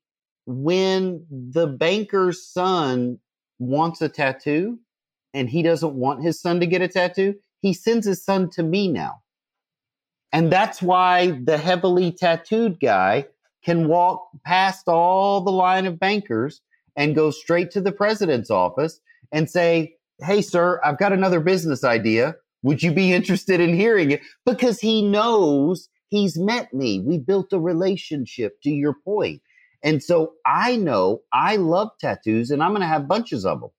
when 0.46 1.26
the 1.30 1.68
banker's 1.68 2.46
son 2.46 3.20
wants 3.60 4.02
a 4.02 4.10
tattoo 4.10 4.80
and 5.34 5.50
he 5.50 5.62
doesn't 5.62 5.94
want 5.94 6.24
his 6.24 6.40
son 6.42 6.60
to 6.60 6.66
get 6.66 6.82
a 6.82 6.88
tattoo, 6.88 7.36
he 7.62 7.74
sends 7.74 8.06
his 8.06 8.24
son 8.24 8.50
to 8.52 8.64
me 8.64 8.88
now. 8.88 9.22
And 10.34 10.52
that's 10.52 10.82
why 10.82 11.40
the 11.44 11.58
heavily 11.58 12.12
tattooed 12.12 12.80
guy 12.80 13.28
can 13.64 13.88
walk 13.88 14.28
past 14.46 14.88
all 14.88 15.42
the 15.42 15.52
line 15.52 15.86
of 15.86 16.00
bankers 16.00 16.62
and 16.96 17.16
go 17.16 17.32
straight 17.32 17.72
to 17.72 17.82
the 17.82 17.92
president's 17.92 18.50
office 18.50 19.00
and 19.32 19.50
say, 19.50 19.96
Hey, 20.20 20.42
sir, 20.42 20.80
I've 20.84 21.00
got 21.00 21.14
another 21.14 21.40
business 21.40 21.84
idea. 21.84 22.36
Would 22.64 22.84
you 22.84 22.92
be 22.92 23.12
interested 23.12 23.60
in 23.60 23.74
hearing 23.74 24.12
it? 24.12 24.22
Because 24.46 24.80
he 24.80 25.02
knows 25.02 25.90
he's 26.12 26.38
met 26.38 26.72
me. 26.74 27.00
We 27.00 27.18
built 27.18 27.54
a 27.54 27.60
relationship 27.60 28.62
to 28.62 28.70
your 28.70 28.94
point. 28.94 29.42
And 29.84 30.04
so 30.04 30.34
I 30.46 30.76
know 30.76 31.22
I 31.34 31.56
love 31.56 31.90
tattoos 32.00 32.52
and 32.52 32.62
I'm 32.62 32.72
going 32.72 32.82
to 32.82 32.88
have 32.88 33.08
bunches 33.08 33.46
of 33.46 33.62
them. 33.62 33.72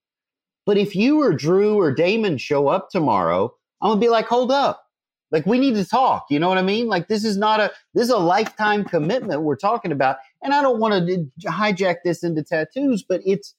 But 0.67 0.79
if 0.79 0.97
you 0.97 1.23
or 1.23 1.33
Dhru 1.33 1.77
or 1.77 1.95
Damon 1.95 2.39
show 2.39 2.67
up 2.67 2.89
tomorrow, 2.91 3.55
I'm 3.81 3.91
going 3.91 4.01
to 4.01 4.05
be 4.05 4.11
like, 4.11 4.27
hold 4.27 4.51
up. 4.51 4.83
Like 5.31 5.47
we 5.47 5.59
need 5.59 5.75
to 5.77 5.85
talk. 5.85 6.27
You 6.31 6.39
know 6.39 6.49
what 6.49 6.59
I 6.59 6.63
mean? 6.63 6.89
Like 6.89 7.09
this 7.09 7.25
is 7.25 7.39
not 7.39 7.59
a 7.59 7.73
this 7.95 8.05
is 8.05 8.11
a 8.11 8.19
lifetime 8.19 8.85
commitment 8.85 9.43
we're 9.43 9.57
talking 9.57 9.91
about. 9.91 10.17
And 10.43 10.53
I 10.53 10.61
don't 10.61 10.79
want 10.79 11.09
to 11.09 11.27
hijack 11.49 11.97
this 12.05 12.23
into 12.23 12.43
tattoos, 12.43 13.03
but 13.03 13.23
it's 13.25 13.55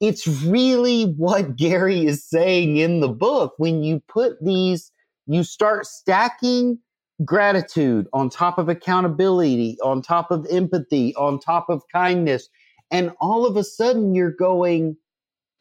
it's 0.00 0.28
really 0.28 1.04
what 1.04 1.56
Gary 1.56 2.06
is 2.06 2.24
saying 2.24 2.76
in 2.76 3.00
the 3.00 3.08
book 3.08 3.54
when 3.56 3.82
you 3.82 4.00
put 4.08 4.42
these 4.44 4.92
you 5.26 5.42
start 5.42 5.86
stacking 5.86 6.78
gratitude 7.24 8.06
on 8.12 8.30
top 8.30 8.58
of 8.58 8.68
accountability, 8.68 9.78
on 9.82 10.02
top 10.02 10.30
of 10.30 10.46
empathy, 10.50 11.14
on 11.16 11.38
top 11.38 11.66
of 11.68 11.82
kindness. 11.92 12.48
And 12.90 13.12
all 13.20 13.46
of 13.46 13.56
a 13.56 13.64
sudden 13.64 14.14
you're 14.14 14.32
going, 14.32 14.96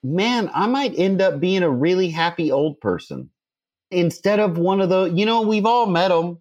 man, 0.03 0.49
I 0.53 0.67
might 0.67 0.97
end 0.97 1.21
up 1.21 1.39
being 1.39 1.63
a 1.63 1.69
really 1.69 2.09
happy 2.09 2.51
old 2.51 2.79
person 2.81 3.29
instead 3.91 4.39
of 4.39 4.57
one 4.57 4.81
of 4.81 4.89
the, 4.89 5.05
you 5.05 5.25
know, 5.25 5.41
we've 5.41 5.65
all 5.65 5.85
met 5.85 6.09
them 6.09 6.39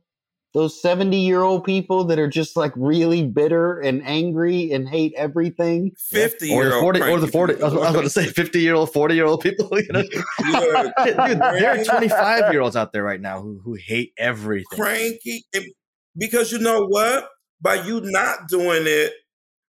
those 0.52 0.80
70 0.82 1.16
year 1.16 1.42
old 1.42 1.64
people 1.64 2.04
that 2.04 2.18
are 2.18 2.28
just 2.28 2.56
like 2.56 2.72
really 2.76 3.26
bitter 3.26 3.78
and 3.78 4.02
angry 4.04 4.72
and 4.72 4.88
hate 4.88 5.12
everything? 5.16 5.92
50 5.96 6.52
or 6.52 6.62
year 6.62 6.70
the 6.70 6.74
old 6.76 6.82
40 6.82 7.00
or 7.02 7.20
the 7.20 7.28
40 7.28 7.54
I 7.54 7.56
was, 7.56 7.72
I 7.72 7.76
was 7.76 7.90
about 7.90 8.02
to 8.02 8.10
say 8.10 8.26
50 8.26 8.60
year 8.60 8.74
old 8.74 8.92
40 8.92 9.14
year 9.14 9.26
old 9.26 9.40
people 9.40 9.68
you 9.78 9.86
know? 9.92 10.02
Dude, 10.02 11.38
there 11.38 11.80
are 11.80 11.84
25 11.84 12.52
year 12.52 12.60
olds 12.60 12.76
out 12.76 12.92
there 12.92 13.04
right 13.04 13.20
now 13.20 13.40
who, 13.40 13.60
who 13.62 13.74
hate 13.74 14.12
everything. 14.18 14.78
Cranky. 14.78 15.44
Because 16.16 16.50
you 16.50 16.58
know 16.58 16.86
what? 16.86 17.28
By 17.60 17.74
you 17.74 18.00
not 18.02 18.48
doing 18.48 18.84
it 18.86 19.12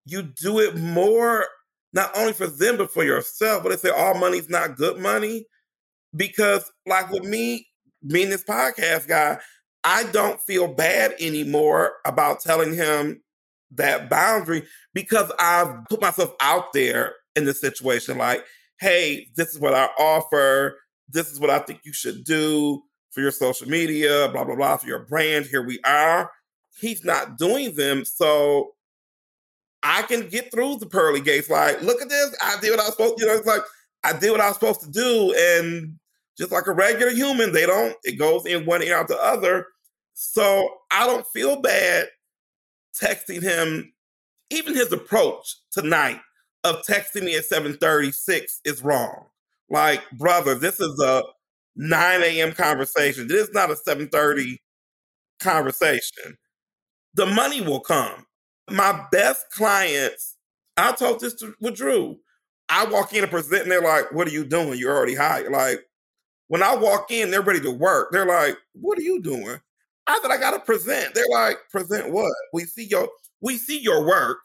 you 0.10 0.24
do 0.24 0.60
it 0.60 0.76
more 0.76 1.46
not 1.94 2.12
only 2.16 2.34
for 2.34 2.48
them 2.48 2.78
but 2.78 2.92
for 2.92 3.04
yourself. 3.04 3.64
But 3.64 3.70
they 3.70 3.78
say 3.78 3.90
all 3.90 4.16
money's 4.16 4.50
not 4.50 4.76
good 4.76 5.00
money. 5.00 5.46
Because 6.16 6.70
like 6.86 7.10
with 7.12 7.24
me 7.24 7.68
being 8.08 8.30
this 8.30 8.44
podcast 8.44 9.08
guy 9.08 9.38
I 9.84 10.04
don't 10.06 10.42
feel 10.42 10.68
bad 10.68 11.14
anymore 11.20 11.94
about 12.06 12.42
telling 12.42 12.74
him 12.74 13.22
that 13.72 14.10
boundary 14.10 14.64
because 14.94 15.32
I've 15.40 15.86
put 15.90 16.02
myself 16.02 16.34
out 16.42 16.74
there 16.74 17.16
in 17.36 17.46
the 17.46 17.54
situation 17.54 18.18
like, 18.18 18.44
hey, 18.80 19.28
this 19.36 19.50
is 19.50 19.60
what 19.60 19.74
I 19.74 19.86
offer. 20.00 20.78
This 21.08 21.32
is 21.32 21.40
what 21.40 21.50
I 21.50 21.60
think 21.60 21.82
you 21.84 21.94
should 21.94 22.24
do 22.24 22.82
for 23.12 23.22
your 23.22 23.32
social 23.32 23.68
media, 23.68 24.30
blah, 24.32 24.44
blah, 24.44 24.56
blah, 24.56 24.78
for 24.78 24.88
your 24.88 25.06
brand. 25.06 25.46
Here 25.46 25.66
we 25.66 25.80
are. 25.86 26.32
He's 26.80 27.04
not 27.04 27.38
doing 27.38 27.76
them. 27.76 28.06
So 28.06 28.72
I 29.84 30.04
can 30.04 30.28
get 30.30 30.52
through 30.52 30.78
the 30.78 30.86
pearly 30.86 31.22
gates. 31.22 31.50
Like, 31.50 31.82
look 31.82 32.02
at 32.02 32.10
this. 32.10 32.36
I 32.42 32.58
did 32.62 32.72
what 32.72 32.80
I 32.80 32.84
was 32.84 32.92
supposed 32.92 33.18
to, 33.18 33.24
you 33.24 33.32
know, 33.32 33.38
it's 33.38 33.48
like 33.48 33.62
I 34.04 34.14
did 34.14 34.32
what 34.32 34.42
I 34.42 34.48
was 34.48 34.56
supposed 34.56 34.82
to 34.82 34.92
do. 34.92 35.34
And 35.38 36.00
just 36.40 36.52
like 36.52 36.68
a 36.68 36.72
regular 36.72 37.12
human, 37.12 37.52
they 37.52 37.66
don't, 37.66 37.96
it 38.04 38.18
goes 38.18 38.46
in 38.46 38.66
one 38.66 38.82
ear 38.82 38.98
out 38.98 39.10
the 39.10 39.22
other. 39.22 39.68
So 40.14 40.70
I 40.90 41.06
don't 41.06 41.28
feel 41.28 41.62
bad 41.62 42.08
texting 43.00 43.42
him. 43.42 43.94
Even 44.50 44.74
his 44.74 44.92
approach 44.92 45.58
tonight 45.72 46.22
of 46.64 46.78
texting 46.84 47.24
me 47.24 47.36
at 47.36 47.46
736 47.46 48.62
is 48.64 48.82
wrong. 48.82 49.26
Like, 49.70 50.10
brother, 50.12 50.56
this 50.56 50.80
is 50.80 51.00
a 51.00 51.24
9 51.76 52.22
a.m. 52.24 52.54
conversation. 52.54 53.28
This 53.28 53.50
is 53.50 53.54
not 53.54 53.70
a 53.70 53.76
730 53.76 54.62
conversation. 55.40 56.38
The 57.16 57.26
money 57.26 57.62
will 57.62 57.82
come. 57.82 58.26
My 58.72 59.06
best 59.12 59.46
clients, 59.52 60.38
I 60.78 60.94
told 60.94 61.20
this 61.20 61.34
to, 61.36 61.54
with 61.60 61.76
Dhru. 61.76 62.18
I 62.70 62.86
walk 62.86 63.14
in 63.14 63.24
and 63.24 63.32
present 63.32 63.64
and 63.64 63.72
they're 63.72 63.82
like, 63.82 64.12
what 64.12 64.28
are 64.28 64.32
you 64.32 64.46
doing? 64.46 64.78
You're 64.78 64.96
already 64.96 65.16
hired. 65.16 65.52
Like, 65.52 65.82
when 66.50 66.64
I 66.64 66.76
walk 66.76 67.12
in, 67.12 67.32
they're 67.32 67.42
ready 67.44 67.62
to 67.62 67.72
work. 67.72 68.12
They're 68.12 68.28
like, 68.28 68.58
"What 68.74 69.00
are 69.00 69.04
you 69.04 69.22
doing?" 69.22 69.60
I 70.08 70.20
said, 70.22 70.32
"I 70.32 70.38
got 70.38 70.52
to 70.54 70.60
present." 70.62 71.16
They're 71.16 71.26
like, 71.32 71.60
"Present 71.72 72.12
what?" 72.12 72.34
We 72.54 72.66
see 72.66 72.86
your 72.86 73.10
we 73.42 73.58
see 73.60 73.80
your 73.80 74.06
work. 74.06 74.40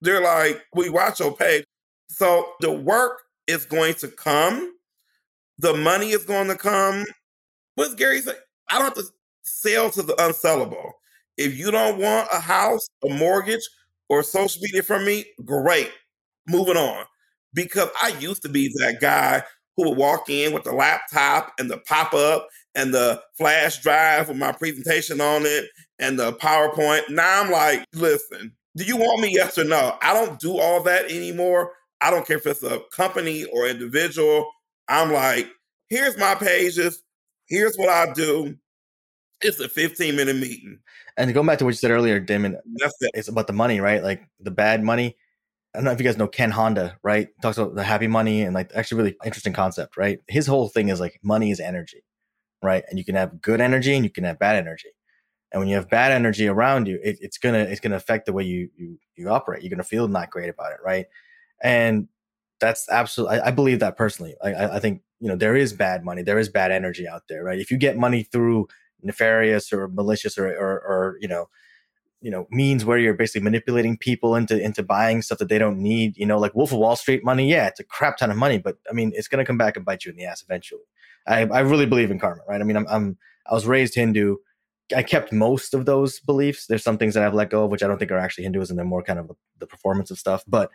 They're 0.00 0.22
like, 0.22 0.62
"We 0.74 0.88
watch 0.90 1.20
your 1.20 1.36
page." 1.36 1.64
So 2.08 2.54
the 2.60 2.72
work 2.72 3.22
is 3.46 3.64
going 3.64 3.94
to 3.94 4.08
come. 4.08 4.74
The 5.58 5.74
money 5.74 6.12
is 6.12 6.24
going 6.24 6.48
to 6.48 6.56
come. 6.56 7.04
What's 7.76 7.94
Gary 7.94 8.20
say? 8.22 8.34
I 8.70 8.78
don't 8.78 8.96
have 8.96 9.06
to 9.06 9.12
sell 9.44 9.90
to 9.92 10.02
the 10.02 10.14
unsellable. 10.14 10.92
If 11.38 11.56
you 11.58 11.70
don't 11.70 11.98
want 12.00 12.28
a 12.32 12.40
house, 12.40 12.86
a 13.04 13.08
mortgage, 13.10 13.66
or 14.08 14.22
social 14.22 14.62
media 14.62 14.82
from 14.82 15.04
me, 15.06 15.26
great. 15.44 15.92
Moving 16.48 16.76
on. 16.76 17.06
Because 17.54 17.88
I 18.02 18.08
used 18.20 18.42
to 18.42 18.48
be 18.48 18.68
that 18.78 19.00
guy 19.00 19.44
who 19.76 19.88
would 19.88 19.98
walk 19.98 20.28
in 20.28 20.52
with 20.52 20.64
the 20.64 20.72
laptop 20.72 21.52
and 21.58 21.70
the 21.70 21.78
pop 21.78 22.14
up 22.14 22.48
and 22.74 22.92
the 22.92 23.20
flash 23.36 23.80
drive 23.82 24.28
with 24.28 24.36
my 24.36 24.52
presentation 24.52 25.20
on 25.20 25.42
it 25.44 25.66
and 25.98 26.18
the 26.18 26.32
PowerPoint. 26.34 27.08
Now 27.10 27.42
I'm 27.42 27.50
like, 27.50 27.84
listen, 27.94 28.52
do 28.76 28.84
you 28.84 28.96
want 28.96 29.20
me? 29.20 29.32
Yes 29.34 29.58
or 29.58 29.64
no? 29.64 29.96
I 30.02 30.12
don't 30.14 30.38
do 30.38 30.58
all 30.58 30.82
that 30.84 31.06
anymore. 31.10 31.72
I 32.00 32.10
don't 32.10 32.26
care 32.26 32.38
if 32.38 32.46
it's 32.46 32.62
a 32.62 32.80
company 32.92 33.44
or 33.46 33.66
individual. 33.66 34.50
I'm 34.88 35.12
like, 35.12 35.48
here's 35.88 36.18
my 36.18 36.34
pages. 36.34 37.02
Here's 37.46 37.76
what 37.76 37.88
I 37.88 38.12
do. 38.12 38.56
It's 39.42 39.60
a 39.60 39.68
15 39.68 40.16
minute 40.16 40.36
meeting. 40.36 40.78
And 41.16 41.32
going 41.34 41.46
back 41.46 41.58
to 41.58 41.64
what 41.64 41.70
you 41.70 41.76
said 41.76 41.90
earlier, 41.90 42.18
Damon, 42.18 42.56
That's 42.76 42.94
it. 43.00 43.10
it's 43.14 43.28
about 43.28 43.46
the 43.46 43.52
money, 43.52 43.80
right? 43.80 44.02
Like 44.02 44.22
the 44.40 44.50
bad 44.50 44.82
money. 44.82 45.16
I 45.74 45.78
don't 45.78 45.84
know 45.84 45.92
if 45.92 45.98
you 45.98 46.04
guys 46.04 46.18
know 46.18 46.28
Ken 46.28 46.50
Honda, 46.50 46.98
right? 47.02 47.28
Talks 47.40 47.56
about 47.56 47.74
the 47.74 47.82
happy 47.82 48.06
money 48.06 48.42
and 48.42 48.54
like 48.54 48.70
actually 48.74 48.98
really 48.98 49.16
interesting 49.24 49.54
concept, 49.54 49.96
right? 49.96 50.18
His 50.28 50.46
whole 50.46 50.68
thing 50.68 50.90
is 50.90 51.00
like 51.00 51.18
money 51.22 51.50
is 51.50 51.60
energy, 51.60 52.04
right? 52.62 52.84
And 52.90 52.98
you 52.98 53.04
can 53.04 53.14
have 53.14 53.40
good 53.40 53.60
energy 53.60 53.94
and 53.94 54.04
you 54.04 54.10
can 54.10 54.24
have 54.24 54.38
bad 54.38 54.56
energy. 54.56 54.90
And 55.50 55.60
when 55.60 55.68
you 55.68 55.76
have 55.76 55.88
bad 55.88 56.12
energy 56.12 56.46
around 56.46 56.88
you, 56.88 56.98
it, 57.02 57.18
it's 57.20 57.38
gonna 57.38 57.58
it's 57.60 57.80
gonna 57.80 57.96
affect 57.96 58.26
the 58.26 58.32
way 58.32 58.44
you 58.44 58.68
you 58.76 58.98
you 59.16 59.28
operate. 59.30 59.62
You're 59.62 59.70
gonna 59.70 59.82
feel 59.84 60.08
not 60.08 60.30
great 60.30 60.50
about 60.50 60.72
it, 60.72 60.78
right? 60.84 61.06
And 61.62 62.08
that's 62.60 62.88
absolutely 62.90 63.40
I, 63.40 63.48
I 63.48 63.50
believe 63.50 63.80
that 63.80 63.96
personally. 63.96 64.34
I, 64.42 64.76
I 64.76 64.78
think 64.80 65.02
you 65.20 65.28
know 65.28 65.36
there 65.36 65.56
is 65.56 65.72
bad 65.72 66.04
money, 66.04 66.22
there 66.22 66.38
is 66.38 66.48
bad 66.48 66.70
energy 66.70 67.08
out 67.08 67.22
there, 67.28 67.44
right? 67.44 67.58
If 67.58 67.70
you 67.70 67.78
get 67.78 67.96
money 67.96 68.24
through 68.24 68.68
nefarious 69.02 69.72
or 69.72 69.88
malicious 69.88 70.38
or 70.38 70.48
or, 70.48 70.80
or 70.80 71.18
you 71.20 71.28
know 71.28 71.48
you 72.22 72.30
know 72.30 72.46
means 72.50 72.84
where 72.84 72.98
you're 72.98 73.14
basically 73.14 73.42
manipulating 73.42 73.98
people 73.98 74.34
into 74.34 74.58
into 74.58 74.82
buying 74.82 75.20
stuff 75.20 75.38
that 75.38 75.48
they 75.48 75.58
don't 75.58 75.78
need 75.78 76.16
you 76.16 76.24
know 76.24 76.38
like 76.38 76.54
wolf 76.54 76.72
of 76.72 76.78
wall 76.78 76.96
street 76.96 77.24
money 77.24 77.50
yeah 77.50 77.66
it's 77.66 77.80
a 77.80 77.84
crap 77.84 78.16
ton 78.16 78.30
of 78.30 78.36
money 78.36 78.58
but 78.58 78.78
i 78.88 78.92
mean 78.92 79.12
it's 79.14 79.28
going 79.28 79.38
to 79.38 79.44
come 79.44 79.58
back 79.58 79.76
and 79.76 79.84
bite 79.84 80.04
you 80.04 80.10
in 80.10 80.16
the 80.16 80.24
ass 80.24 80.42
eventually. 80.42 80.82
I 81.26 81.42
i 81.46 81.60
really 81.60 81.86
believe 81.86 82.10
in 82.10 82.18
karma 82.18 82.42
right? 82.48 82.60
I 82.60 82.64
mean 82.64 82.76
i'm, 82.76 82.86
I'm 82.88 83.18
i 83.50 83.54
was 83.54 83.66
raised 83.66 83.94
hindu. 83.94 84.36
I 84.94 85.02
kept 85.02 85.32
most 85.32 85.72
of 85.72 85.86
those 85.86 86.20
beliefs. 86.20 86.66
There's 86.66 86.84
some 86.84 86.98
things 86.98 87.14
that 87.14 87.24
i've 87.24 87.34
let 87.34 87.50
go 87.50 87.64
of 87.64 87.70
which 87.70 87.82
i 87.82 87.88
don't 87.88 87.98
think 87.98 88.12
are 88.12 88.18
actually 88.18 88.44
hinduism 88.44 88.76
they're 88.76 88.84
more 88.86 89.02
kind 89.02 89.18
of 89.18 89.30
the, 89.58 89.66
performance 89.66 90.10
of 90.10 90.18
stuff 90.18 90.42
but 90.46 90.70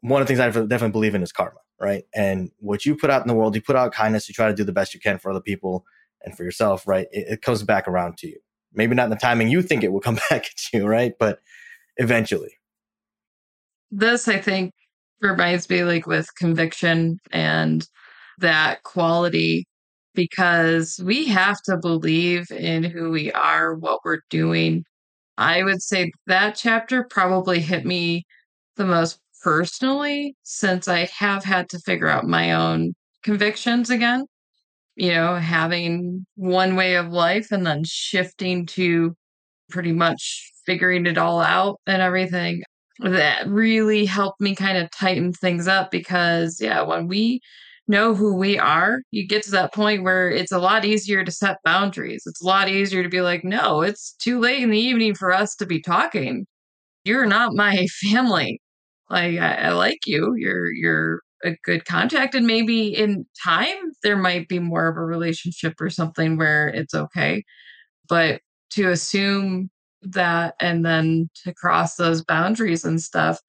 one 0.00 0.20
of 0.20 0.26
the 0.28 0.34
things 0.34 0.40
i 0.40 0.48
definitely 0.48 0.90
believe 0.90 1.14
in 1.14 1.22
is 1.22 1.32
karma 1.32 1.58
right? 1.78 2.04
And 2.14 2.50
what 2.58 2.86
you 2.86 2.96
put 2.96 3.10
out 3.10 3.22
in 3.22 3.28
the 3.28 3.34
world 3.34 3.54
you 3.54 3.60
put 3.60 3.76
out 3.76 3.92
kindness 3.92 4.28
you 4.28 4.34
try 4.34 4.48
to 4.48 4.54
do 4.54 4.64
the 4.64 4.72
best 4.72 4.94
you 4.94 5.00
can 5.00 5.18
for 5.18 5.30
other 5.30 5.40
people 5.40 5.84
and 6.24 6.36
for 6.36 6.44
yourself 6.44 6.86
right? 6.86 7.06
It, 7.12 7.26
it 7.28 7.42
comes 7.42 7.62
back 7.62 7.86
around 7.86 8.16
to 8.18 8.28
you 8.28 8.38
maybe 8.76 8.94
not 8.94 9.04
in 9.04 9.10
the 9.10 9.16
timing 9.16 9.48
you 9.48 9.62
think 9.62 9.82
it 9.82 9.92
will 9.92 10.00
come 10.00 10.18
back 10.30 10.46
at 10.46 10.72
you, 10.72 10.86
right? 10.86 11.14
But 11.18 11.40
eventually. 11.96 12.52
This, 13.90 14.28
I 14.28 14.38
think, 14.38 14.72
reminds 15.20 15.68
me 15.70 15.84
like 15.84 16.06
with 16.06 16.34
conviction 16.36 17.18
and 17.30 17.86
that 18.38 18.82
quality 18.82 19.66
because 20.14 21.00
we 21.04 21.26
have 21.26 21.60
to 21.62 21.76
believe 21.76 22.50
in 22.50 22.82
who 22.84 23.10
we 23.10 23.32
are, 23.32 23.74
what 23.74 24.00
we're 24.04 24.22
doing. 24.30 24.84
I 25.38 25.62
would 25.62 25.82
say 25.82 26.10
that 26.26 26.56
chapter 26.56 27.04
probably 27.04 27.60
hit 27.60 27.84
me 27.84 28.24
the 28.76 28.86
most 28.86 29.18
personally 29.42 30.34
since 30.42 30.88
I 30.88 31.08
have 31.18 31.44
had 31.44 31.68
to 31.70 31.78
figure 31.78 32.08
out 32.08 32.24
my 32.24 32.52
own 32.52 32.94
convictions 33.22 33.90
again 33.90 34.24
you 34.96 35.10
know, 35.12 35.36
having 35.36 36.26
one 36.36 36.76
way 36.76 36.96
of 36.96 37.08
life 37.12 37.52
and 37.52 37.66
then 37.66 37.84
shifting 37.84 38.66
to 38.66 39.14
pretty 39.70 39.92
much 39.92 40.52
figuring 40.66 41.06
it 41.06 41.18
all 41.18 41.40
out 41.40 41.80
and 41.86 42.02
everything. 42.02 42.62
That 43.00 43.46
really 43.48 44.06
helped 44.06 44.40
me 44.40 44.54
kind 44.56 44.78
of 44.78 44.90
tighten 44.90 45.32
things 45.32 45.68
up 45.68 45.90
because, 45.90 46.58
yeah, 46.60 46.82
when 46.82 47.08
we 47.08 47.40
know 47.88 48.14
who 48.14 48.34
we 48.36 48.58
are, 48.58 49.02
you 49.10 49.26
get 49.26 49.42
to 49.44 49.50
that 49.52 49.74
point 49.74 50.02
where 50.02 50.30
it's 50.30 50.52
a 50.52 50.58
lot 50.58 50.84
easier 50.84 51.24
to 51.24 51.30
set 51.30 51.58
boundaries. 51.64 52.22
It's 52.26 52.42
a 52.42 52.46
lot 52.46 52.68
easier 52.70 53.02
to 53.02 53.08
be 53.10 53.20
like, 53.20 53.44
no, 53.44 53.82
it's 53.82 54.14
too 54.14 54.40
late 54.40 54.62
in 54.62 54.70
the 54.70 54.78
evening 54.78 55.14
for 55.14 55.32
us 55.32 55.54
to 55.56 55.66
be 55.66 55.80
talking. 55.80 56.46
You're 57.04 57.26
not 57.26 57.54
my 57.54 57.86
family. 58.10 58.60
Like 59.10 59.38
I, 59.38 59.54
I 59.68 59.70
like 59.72 60.00
you. 60.06 60.34
You're 60.36 60.72
you're 60.72 61.20
a 61.46 61.56
good 61.64 61.84
contact 61.84 62.34
and 62.34 62.46
maybe 62.46 62.88
in 62.88 63.26
time 63.42 63.76
there 64.02 64.16
might 64.16 64.48
be 64.48 64.58
more 64.58 64.88
of 64.88 64.96
a 64.96 65.04
relationship 65.04 65.74
or 65.80 65.90
something 65.90 66.36
where 66.36 66.68
it's 66.68 66.94
okay. 66.94 67.44
But 68.08 68.40
to 68.70 68.90
assume 68.90 69.70
that 70.02 70.54
and 70.60 70.84
then 70.84 71.30
to 71.44 71.54
cross 71.54 71.96
those 71.96 72.22
boundaries 72.24 72.84
and 72.84 73.00
stuff 73.00 73.40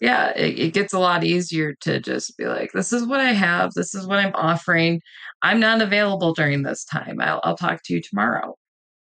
yeah 0.00 0.30
it, 0.36 0.58
it, 0.58 0.74
gets 0.74 0.92
a 0.92 0.98
lot 0.98 1.24
easier 1.24 1.74
to 1.80 1.98
just 2.00 2.36
be 2.36 2.44
like 2.44 2.70
this 2.72 2.92
is 2.92 3.06
what 3.06 3.20
i 3.20 3.32
have. 3.32 3.72
This 3.74 3.94
is 3.94 4.06
what 4.06 4.18
i'm 4.18 4.34
offering. 4.34 5.00
I'm 5.42 5.60
not 5.60 5.80
available 5.80 6.34
during 6.34 6.62
this 6.62 6.84
time. 6.84 7.20
I'll, 7.20 7.40
I'll 7.44 7.56
talk 7.56 7.82
to 7.84 7.94
you 7.94 8.02
tomorrow 8.02 8.56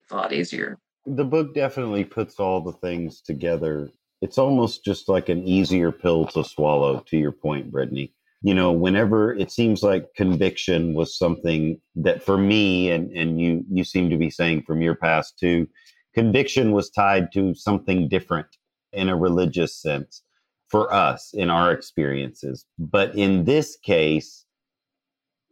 it's 0.08 0.14
a 0.14 0.16
lot 0.16 0.32
easier. 0.32 0.78
The 1.06 1.26
book 1.26 1.54
definitely 1.54 2.06
puts 2.06 2.40
all 2.40 2.62
the 2.62 2.72
things 2.72 3.20
together 3.20 3.90
it's 4.22 4.38
almost 4.38 4.84
just 4.84 5.10
like 5.10 5.30
an 5.30 5.48
easier 5.48 5.92
pill 5.92 6.26
to 6.26 6.44
swallow 6.44 7.04
to 7.08 7.18
your 7.18 7.32
point 7.32 7.72
brittany 7.72 8.14
you 8.42 8.54
know, 8.54 8.72
whenever 8.72 9.34
it 9.34 9.52
seems 9.52 9.82
like 9.82 10.14
conviction 10.16 10.94
was 10.94 11.18
something 11.18 11.82
that 11.96 12.22
for 12.22 12.38
me, 12.38 12.92
and, 12.92 13.12
and 13.12 13.42
you, 13.42 13.66
you 13.72 13.84
seem 13.84 14.10
to 14.10 14.18
be 14.18 14.30
saying 14.30 14.64
from 14.64 14.82
your 14.82 14.96
past 14.96 15.40
too, 15.40 15.68
conviction 16.14 16.72
was 16.72 16.90
tied 16.90 17.32
to 17.34 17.56
something 17.56 18.08
different 18.08 18.48
in 18.94 19.10
a 19.10 19.18
religious 19.18 19.76
sense 19.76 20.22
for 20.70 20.94
us 20.94 21.32
in 21.34 21.50
our 21.50 21.72
experiences. 21.72 22.66
But 22.78 23.16
in 23.16 23.46
this 23.46 23.78
case, 23.78 24.46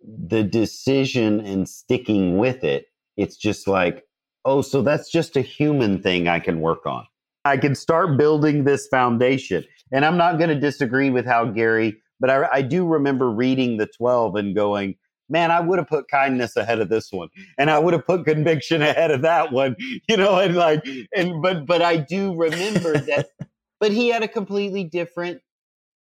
the 0.07 0.43
decision 0.43 1.39
and 1.39 1.67
sticking 1.67 2.37
with 2.37 2.63
it, 2.63 2.85
it's 3.17 3.37
just 3.37 3.67
like, 3.67 4.03
oh, 4.43 4.61
so 4.61 4.83
that's 4.83 5.11
just 5.11 5.35
a 5.35 5.41
human 5.41 6.03
thing 6.03 6.27
I 6.27 6.39
can 6.39 6.59
work 6.59 6.85
on. 6.85 7.07
I 7.45 7.57
can 7.57 7.75
start 7.75 8.17
building 8.17 8.63
this 8.63 8.87
foundation. 8.87 9.63
And 9.91 10.03
I'm 10.03 10.17
not 10.17 10.37
going 10.37 10.49
to 10.49 10.59
disagree 10.59 11.11
with 11.11 11.25
how 11.25 11.45
Gary, 11.45 11.95
but 12.19 12.29
I, 12.29 12.47
I 12.51 12.61
do 12.63 12.85
remember 12.87 13.29
reading 13.29 13.77
the 13.77 13.85
12 13.85 14.35
and 14.35 14.55
going, 14.55 14.95
man, 15.29 15.51
I 15.51 15.59
would 15.59 15.79
have 15.79 15.87
put 15.87 16.07
kindness 16.09 16.55
ahead 16.55 16.79
of 16.79 16.89
this 16.89 17.11
one, 17.11 17.29
and 17.57 17.69
I 17.69 17.79
would 17.79 17.93
have 17.93 18.05
put 18.05 18.25
conviction 18.25 18.81
ahead 18.81 19.11
of 19.11 19.21
that 19.21 19.51
one, 19.51 19.75
you 20.09 20.17
know, 20.17 20.39
and 20.39 20.55
like, 20.55 20.85
and 21.15 21.41
but 21.41 21.65
but 21.65 21.81
I 21.81 21.97
do 21.97 22.35
remember 22.35 22.97
that, 22.97 23.29
but 23.79 23.91
he 23.91 24.09
had 24.09 24.23
a 24.23 24.27
completely 24.27 24.83
different, 24.83 25.41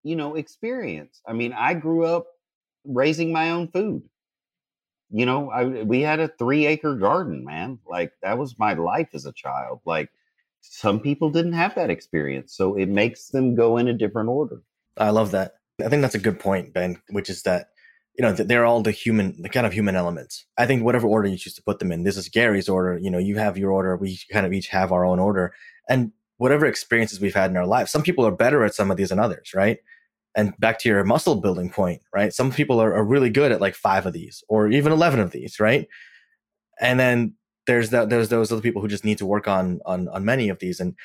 you 0.03 0.17
know, 0.17 0.37
experience. 0.37 1.21
I 1.27 1.33
mean, 1.33 1.53
I 1.53 1.75
grew 1.75 2.05
up 2.05 2.27
raising 2.85 3.33
my 3.33 3.51
own 3.51 3.69
food. 3.69 4.03
You 5.11 5.27
know, 5.27 5.51
I 5.51 5.65
we 5.65 6.03
had 6.03 6.21
a 6.21 6.29
three 6.29 6.67
acre 6.67 6.95
garden, 6.95 7.45
man. 7.45 7.79
Like 7.87 8.13
that 8.23 8.39
was 8.39 8.59
my 8.59 8.75
life 8.75 9.09
as 9.13 9.27
a 9.27 9.33
child. 9.33 9.81
Like 9.85 10.09
some 10.61 11.01
people 11.01 11.31
didn't 11.31 11.53
have 11.55 11.75
that 11.75 11.91
experience, 11.91 12.55
so 12.55 12.75
it 12.75 12.89
makes 12.89 13.29
them 13.29 13.55
go 13.55 13.77
in 13.77 13.89
a 13.89 13.93
different 13.93 14.29
order. 14.29 14.63
I 14.97 15.11
love 15.11 15.31
that. 15.33 15.55
I 15.85 15.89
think 15.89 16.03
that's 16.03 16.15
a 16.15 16.21
good 16.21 16.39
point, 16.39 16.73
Ben, 16.75 17.01
which 17.11 17.31
is 17.31 17.43
that 17.43 17.69
you 18.21 18.27
know, 18.27 18.33
they're 18.33 18.67
all 18.67 18.83
the 18.83 18.91
human, 18.91 19.41
the 19.41 19.49
kind 19.49 19.67
of 19.67 19.73
human 19.73 19.97
elements. 19.97 20.45
I 20.59 20.67
think 20.67 20.85
whatever 20.85 21.07
order 21.07 21.29
you 21.29 21.39
choose 21.39 21.55
to 21.55 21.63
put 21.63 21.79
them 21.79 21.91
in, 21.91 22.03
this 22.03 22.19
is 22.19 22.29
Gary's 22.29 22.69
order. 22.69 22.99
You 22.99 23.11
know, 23.11 23.19
you 23.19 23.39
have 23.39 23.57
your 23.57 23.71
order. 23.71 23.97
We 23.97 24.19
kind 24.31 24.45
of 24.45 24.53
each 24.53 24.69
have 24.69 24.93
our 24.93 25.07
own 25.07 25.19
order. 25.19 25.55
And 25.89 26.13
whatever 26.37 26.67
experiences 26.67 27.19
we've 27.19 27.35
had 27.35 27.51
in 27.51 27.57
our 27.57 27.67
life, 27.67 27.89
some 27.89 28.03
people 28.03 28.27
are 28.27 28.31
better 28.31 28.63
at 28.63 28.75
some 28.75 28.91
of 28.91 28.97
these 28.97 29.09
than 29.09 29.19
others, 29.19 29.53
right? 29.55 29.79
And 30.37 30.53
back 30.59 30.79
to 30.81 30.89
your 30.91 31.03
muscle 31.05 31.37
building 31.37 31.71
point, 31.71 32.03
right? 32.15 32.33
Some 32.33 32.53
people 32.53 32.79
are, 32.79 32.95
are 32.95 33.05
really 33.05 33.31
good 33.31 33.53
at 33.53 33.61
like 33.61 33.75
five 33.75 34.07
of 34.07 34.13
these 34.13 34.45
or 34.49 34.69
even 34.69 34.93
11 34.93 35.21
of 35.21 35.31
these, 35.31 35.59
right? 35.59 35.89
And 36.79 37.01
then 37.01 37.35
there's 37.71 37.91
that, 37.91 38.11
there's 38.11 38.29
those 38.31 38.51
other 38.51 38.61
people 38.61 38.83
who 38.83 38.89
just 38.89 39.05
need 39.05 39.19
to 39.19 39.27
work 39.27 39.47
on, 39.47 39.81
on, 39.87 40.09
on 40.09 40.25
many 40.25 40.49
of 40.49 40.59
these. 40.59 40.81
And 40.81 40.97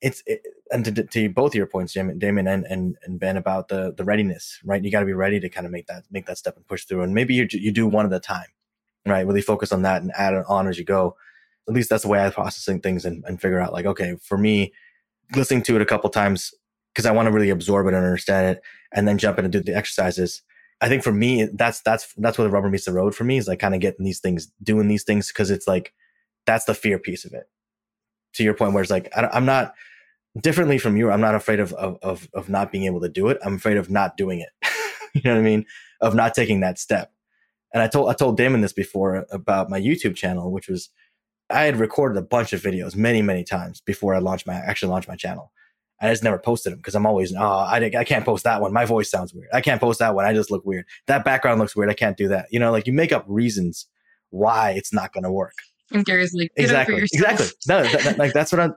it's 0.00 0.22
it, 0.26 0.40
and 0.72 0.82
to, 0.86 1.04
to 1.04 1.28
both 1.28 1.54
your 1.54 1.66
points, 1.66 1.92
Damon 1.92 2.46
and, 2.46 2.64
and 2.64 2.96
and 3.04 3.20
Ben 3.20 3.36
about 3.36 3.68
the 3.68 3.92
the 3.94 4.04
readiness, 4.04 4.58
right? 4.64 4.82
You 4.82 4.90
got 4.90 5.00
to 5.00 5.06
be 5.06 5.12
ready 5.12 5.38
to 5.38 5.48
kind 5.50 5.66
of 5.66 5.72
make 5.72 5.86
that 5.86 6.04
make 6.10 6.26
that 6.26 6.38
step 6.38 6.56
and 6.56 6.66
push 6.66 6.84
through. 6.84 7.02
And 7.02 7.14
maybe 7.14 7.34
you 7.34 7.46
you 7.50 7.72
do 7.72 7.86
one 7.86 8.06
at 8.06 8.12
a 8.12 8.20
time, 8.20 8.48
right? 9.06 9.26
Really 9.26 9.42
focus 9.42 9.70
on 9.70 9.82
that 9.82 10.02
and 10.02 10.12
add 10.16 10.34
it 10.34 10.44
on 10.48 10.66
as 10.66 10.78
you 10.78 10.84
go. 10.84 11.16
At 11.68 11.74
least 11.74 11.90
that's 11.90 12.02
the 12.02 12.08
way 12.08 12.24
I 12.24 12.30
processing 12.30 12.80
things 12.80 13.04
and, 13.04 13.22
and 13.26 13.40
figure 13.40 13.60
out 13.60 13.72
like, 13.72 13.86
okay, 13.86 14.16
for 14.20 14.36
me, 14.36 14.72
listening 15.34 15.62
to 15.64 15.76
it 15.76 15.82
a 15.82 15.86
couple 15.86 16.10
times 16.10 16.52
because 16.92 17.06
I 17.06 17.12
want 17.12 17.26
to 17.26 17.32
really 17.32 17.50
absorb 17.50 17.86
it 17.86 17.94
and 17.94 18.04
understand 18.04 18.56
it, 18.56 18.62
and 18.92 19.06
then 19.06 19.18
jump 19.18 19.38
in 19.38 19.44
and 19.44 19.52
do 19.52 19.60
the 19.60 19.76
exercises. 19.76 20.42
I 20.80 20.88
think 20.88 21.02
for 21.02 21.12
me, 21.12 21.48
that's 21.52 21.80
that's 21.82 22.12
that's 22.16 22.38
where 22.38 22.46
the 22.46 22.52
rubber 22.52 22.70
meets 22.70 22.84
the 22.84 22.92
road 22.92 23.14
for 23.14 23.24
me 23.24 23.36
is 23.38 23.48
like 23.48 23.60
kind 23.60 23.74
of 23.74 23.80
getting 23.80 24.04
these 24.04 24.20
things, 24.20 24.50
doing 24.62 24.88
these 24.88 25.04
things 25.04 25.28
because 25.28 25.50
it's 25.50 25.68
like 25.68 25.94
that's 26.46 26.64
the 26.64 26.74
fear 26.74 26.98
piece 26.98 27.24
of 27.24 27.32
it. 27.32 27.48
To 28.34 28.44
your 28.44 28.54
point, 28.54 28.74
where 28.74 28.82
it's 28.82 28.90
like 28.90 29.10
I, 29.16 29.28
I'm 29.32 29.44
not 29.44 29.74
differently 30.40 30.78
from 30.78 30.96
you, 30.96 31.10
I'm 31.10 31.20
not 31.20 31.34
afraid 31.34 31.60
of, 31.60 31.72
of, 31.74 31.98
of, 32.02 32.28
of 32.34 32.48
not 32.48 32.72
being 32.72 32.84
able 32.84 33.00
to 33.00 33.08
do 33.08 33.28
it. 33.28 33.38
I'm 33.44 33.54
afraid 33.54 33.76
of 33.76 33.90
not 33.90 34.16
doing 34.16 34.40
it. 34.40 34.48
you 35.14 35.22
know 35.24 35.34
what 35.34 35.40
I 35.40 35.42
mean? 35.42 35.66
Of 36.00 36.14
not 36.14 36.34
taking 36.34 36.60
that 36.60 36.78
step. 36.78 37.12
And 37.72 37.82
I 37.82 37.88
told, 37.88 38.08
I 38.08 38.14
told 38.14 38.36
Damon 38.36 38.60
this 38.60 38.72
before 38.72 39.26
about 39.30 39.70
my 39.70 39.80
YouTube 39.80 40.16
channel, 40.16 40.52
which 40.52 40.68
was, 40.68 40.90
I 41.50 41.64
had 41.64 41.76
recorded 41.76 42.18
a 42.18 42.22
bunch 42.22 42.52
of 42.52 42.62
videos 42.62 42.96
many, 42.96 43.22
many 43.22 43.44
times 43.44 43.80
before 43.80 44.14
I 44.14 44.18
launched 44.18 44.46
my, 44.46 44.54
actually 44.54 44.90
launched 44.90 45.08
my 45.08 45.16
channel. 45.16 45.52
I 46.00 46.10
just 46.10 46.24
never 46.24 46.38
posted 46.38 46.72
them 46.72 46.78
because 46.78 46.94
I'm 46.94 47.06
always, 47.06 47.32
oh, 47.34 47.42
I, 47.42 47.90
I 47.96 48.04
can't 48.04 48.24
post 48.24 48.44
that 48.44 48.60
one. 48.60 48.72
My 48.72 48.84
voice 48.84 49.10
sounds 49.10 49.32
weird. 49.32 49.48
I 49.52 49.60
can't 49.60 49.80
post 49.80 50.00
that 50.00 50.14
one. 50.14 50.24
I 50.24 50.32
just 50.32 50.50
look 50.50 50.64
weird. 50.64 50.86
That 51.06 51.24
background 51.24 51.60
looks 51.60 51.76
weird. 51.76 51.90
I 51.90 51.94
can't 51.94 52.16
do 52.16 52.28
that. 52.28 52.46
You 52.50 52.58
know, 52.58 52.72
like 52.72 52.86
you 52.86 52.92
make 52.92 53.12
up 53.12 53.24
reasons 53.26 53.86
why 54.30 54.70
it's 54.72 54.92
not 54.92 55.12
going 55.12 55.24
to 55.24 55.30
work. 55.30 55.54
And 55.92 56.04
Gary's 56.04 56.34
like, 56.34 56.50
exactly, 56.56 56.96
exactly. 56.96 57.46
No, 57.68 57.82
that, 57.82 58.00
that, 58.02 58.18
like 58.18 58.32
that's 58.32 58.52
what 58.52 58.60
I'm. 58.60 58.74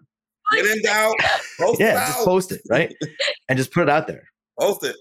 Get 0.54 0.65
in 0.65 0.82
doubt. 0.82 1.15
Post 1.60 1.80
yeah, 1.80 1.91
it 1.91 1.98
out. 1.98 2.08
just 2.08 2.26
post 2.26 2.52
it, 2.54 2.62
right? 2.70 2.93
and 3.50 3.58
just 3.58 3.74
put 3.74 3.84
it 3.84 3.89
out 3.89 4.08
there. 4.08 4.24
Post 4.60 4.86
it. 4.86 4.96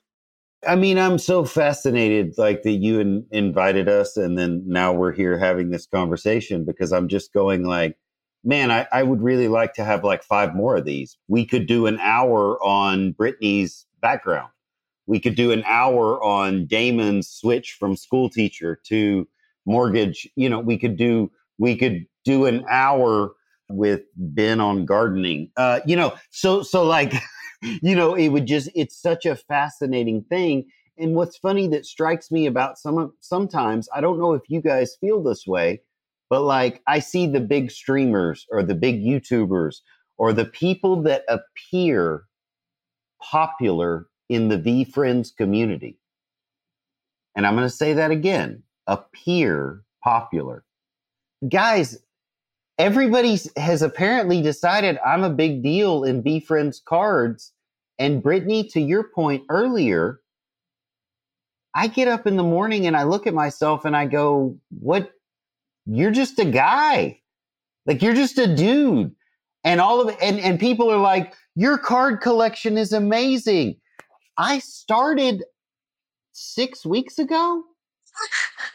I 0.67 0.75
mean, 0.75 0.99
I'm 0.99 1.19
so 1.19 1.45
fascinated, 1.45 2.35
like 2.37 2.63
that 2.63 2.73
you 2.73 2.99
in, 2.99 3.27
invited 3.31 3.89
us, 3.89 4.17
and 4.17 4.37
then 4.37 4.65
now 4.67 4.93
we're 4.93 5.13
here 5.13 5.39
having 5.39 5.71
this 5.71 5.87
conversation 5.87 6.65
because 6.65 6.93
I'm 6.93 7.09
just 7.09 7.33
going 7.33 7.65
like, 7.65 7.97
man, 8.43 8.71
I, 8.71 8.87
I 8.93 9.03
would 9.03 9.23
really 9.23 9.49
like 9.49 9.75
to 9.75 9.85
have 9.85 10.03
like 10.03 10.25
five 10.25 10.55
more 10.55 10.77
of 10.77 10.85
these. 10.85 11.17
We 11.29 11.45
could 11.45 11.67
do 11.67 11.87
an 11.87 11.99
hour 12.01 12.63
on 12.65 13.13
Brittany's 13.13 13.87
background. 14.01 14.51
We 15.07 15.21
could 15.21 15.37
do 15.37 15.53
an 15.53 15.63
hour 15.67 16.23
on 16.25 16.67
Damon's 16.67 17.29
switch 17.29 17.77
from 17.79 17.97
school 17.97 18.29
teacher 18.29 18.81
to 18.87 19.29
mortgage. 19.65 20.29
You 20.35 20.49
know, 20.49 20.59
we 20.59 20.79
could 20.79 20.97
do 20.97 21.31
we 21.59 21.77
could 21.77 22.07
do 22.25 22.47
an 22.47 22.65
hour 22.71 23.33
with 23.69 24.03
Ben 24.17 24.61
on 24.61 24.85
gardening. 24.85 25.51
Uh, 25.57 25.81
you 25.87 25.97
know, 25.97 26.15
so 26.31 26.63
so 26.63 26.85
like, 26.85 27.13
you 27.63 27.95
know, 27.95 28.15
it 28.15 28.29
would 28.29 28.47
just 28.47 28.71
it's 28.75 29.01
such 29.01 29.27
a 29.27 29.37
fascinating 29.37 30.25
thing. 30.25 30.67
And 30.99 31.15
what's 31.15 31.37
funny 31.37 31.69
that 31.69 31.85
strikes 31.85 32.31
me 32.31 32.47
about 32.47 32.79
some 32.79 33.13
sometimes, 33.21 33.89
I 33.95 34.01
don't 34.01 34.19
know 34.19 34.33
if 34.33 34.43
you 34.49 34.61
guys 34.61 34.97
feel 35.01 35.23
this 35.23 35.47
way, 35.47 35.83
but 36.31 36.43
like 36.43 36.83
I 36.87 37.01
see 37.01 37.27
the 37.27 37.41
big 37.41 37.71
streamers 37.71 38.47
or 38.51 38.63
the 38.63 38.75
big 38.75 39.03
YouTubers 39.03 39.77
or 40.19 40.33
the 40.33 40.47
people 40.47 41.03
that 41.03 41.25
appear 41.29 42.25
popular 43.23 44.07
in 44.29 44.49
the 44.49 44.59
VeeFriends 44.59 45.37
community. 45.37 45.99
And 47.37 47.47
I'm 47.47 47.55
going 47.55 47.69
to 47.69 47.75
say 47.75 47.93
that 47.93 48.11
again 48.11 48.63
appear 48.87 49.83
popular. 50.03 50.65
Guys, 51.49 51.99
everybody 52.79 53.39
has 53.57 53.83
apparently 53.83 54.43
decided 54.43 54.99
I'm 55.05 55.23
a 55.23 55.31
big 55.31 55.63
deal 55.63 56.05
in 56.05 56.23
VeeFriends 56.23 56.83
cards. 56.83 57.53
And 57.99 58.23
Brittany, 58.23 58.69
to 58.71 58.81
your 58.81 59.05
point 59.05 59.45
earlier, 59.49 60.21
I 61.75 61.89
get 61.89 62.09
up 62.09 62.27
in 62.27 62.37
the 62.37 62.43
morning 62.43 62.87
and 62.87 62.97
I 62.97 63.05
look 63.05 63.27
at 63.27 63.35
myself 63.35 63.85
and 63.85 63.97
I 63.97 64.07
go, 64.07 64.57
What? 64.81 65.13
You're 65.85 66.11
just 66.11 66.39
a 66.39 66.45
guy. 66.45 67.21
Like 67.85 68.03
you're 68.03 68.15
just 68.15 68.39
a 68.39 68.55
dude. 68.55 69.15
And 69.63 69.81
all 69.81 70.01
of 70.01 70.09
it, 70.09 70.17
and, 70.23 70.41
and 70.41 70.59
people 70.59 70.91
are 70.91 71.01
like, 71.01 71.35
Your 71.55 71.77
card 71.77 72.23
collection 72.23 72.79
is 72.79 72.93
amazing. 72.93 73.77
I 74.39 74.59
started 74.61 75.45
six 76.33 76.85
weeks 76.85 77.19
ago 77.19 77.63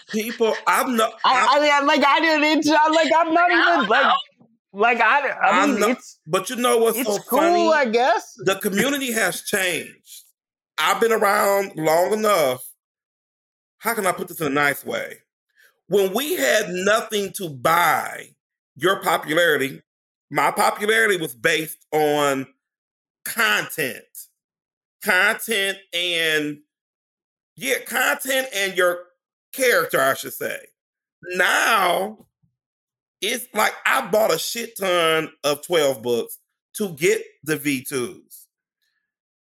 people. 0.10 0.56
I'm 0.68 0.96
not. 0.96 1.14
I, 1.26 1.58
I 1.58 1.62
mean, 1.62 1.72
I'm 1.74 1.88
like 1.88 2.04
I 2.06 2.20
didn't. 2.20 2.68
I'm 2.68 2.94
like 2.94 3.12
I'm 3.16 3.34
not 3.34 3.52
even 3.80 3.90
like 3.90 4.14
like 4.74 5.02
I. 5.02 5.30
I 5.30 5.68
mean, 5.68 5.80
not, 5.80 5.90
it's. 5.92 6.20
But 6.26 6.50
you 6.50 6.56
know 6.56 6.78
what's 6.78 6.98
it's 6.98 7.10
so 7.10 7.22
cool, 7.30 7.40
funny? 7.40 7.68
I 7.68 7.86
guess 7.86 8.34
the 8.38 8.56
community 8.56 9.12
has 9.12 9.42
changed. 9.42 10.26
I've 10.78 11.00
been 11.00 11.12
around 11.12 11.76
long 11.76 12.14
enough. 12.14 12.64
How 13.80 13.94
can 13.94 14.06
I 14.06 14.12
put 14.12 14.28
this 14.28 14.40
in 14.42 14.48
a 14.48 14.50
nice 14.50 14.86
way? 14.86 15.18
When 15.88 16.14
we 16.14 16.36
had 16.36 16.70
nothing 16.70 17.34
to 17.34 17.50
buy, 17.50 18.30
your 18.76 19.02
popularity, 19.02 19.82
my 20.30 20.52
popularity 20.52 21.18
was 21.18 21.36
based 21.36 21.86
on 21.92 22.48
content, 23.26 24.06
content, 25.04 25.78
and 25.94 26.60
yeah, 27.58 27.80
content 27.86 28.48
and 28.56 28.76
your 28.78 29.00
character, 29.54 30.00
I 30.00 30.14
should 30.14 30.34
say. 30.34 30.58
Now 31.36 32.26
it's 33.22 33.48
like 33.54 33.74
I 33.86 34.08
bought 34.08 34.34
a 34.34 34.40
shit 34.40 34.78
ton 34.78 35.32
of 35.44 35.66
12 35.66 36.02
books 36.02 36.38
to 36.78 36.90
get 36.94 37.24
the 37.44 37.56
V2s. 37.56 38.46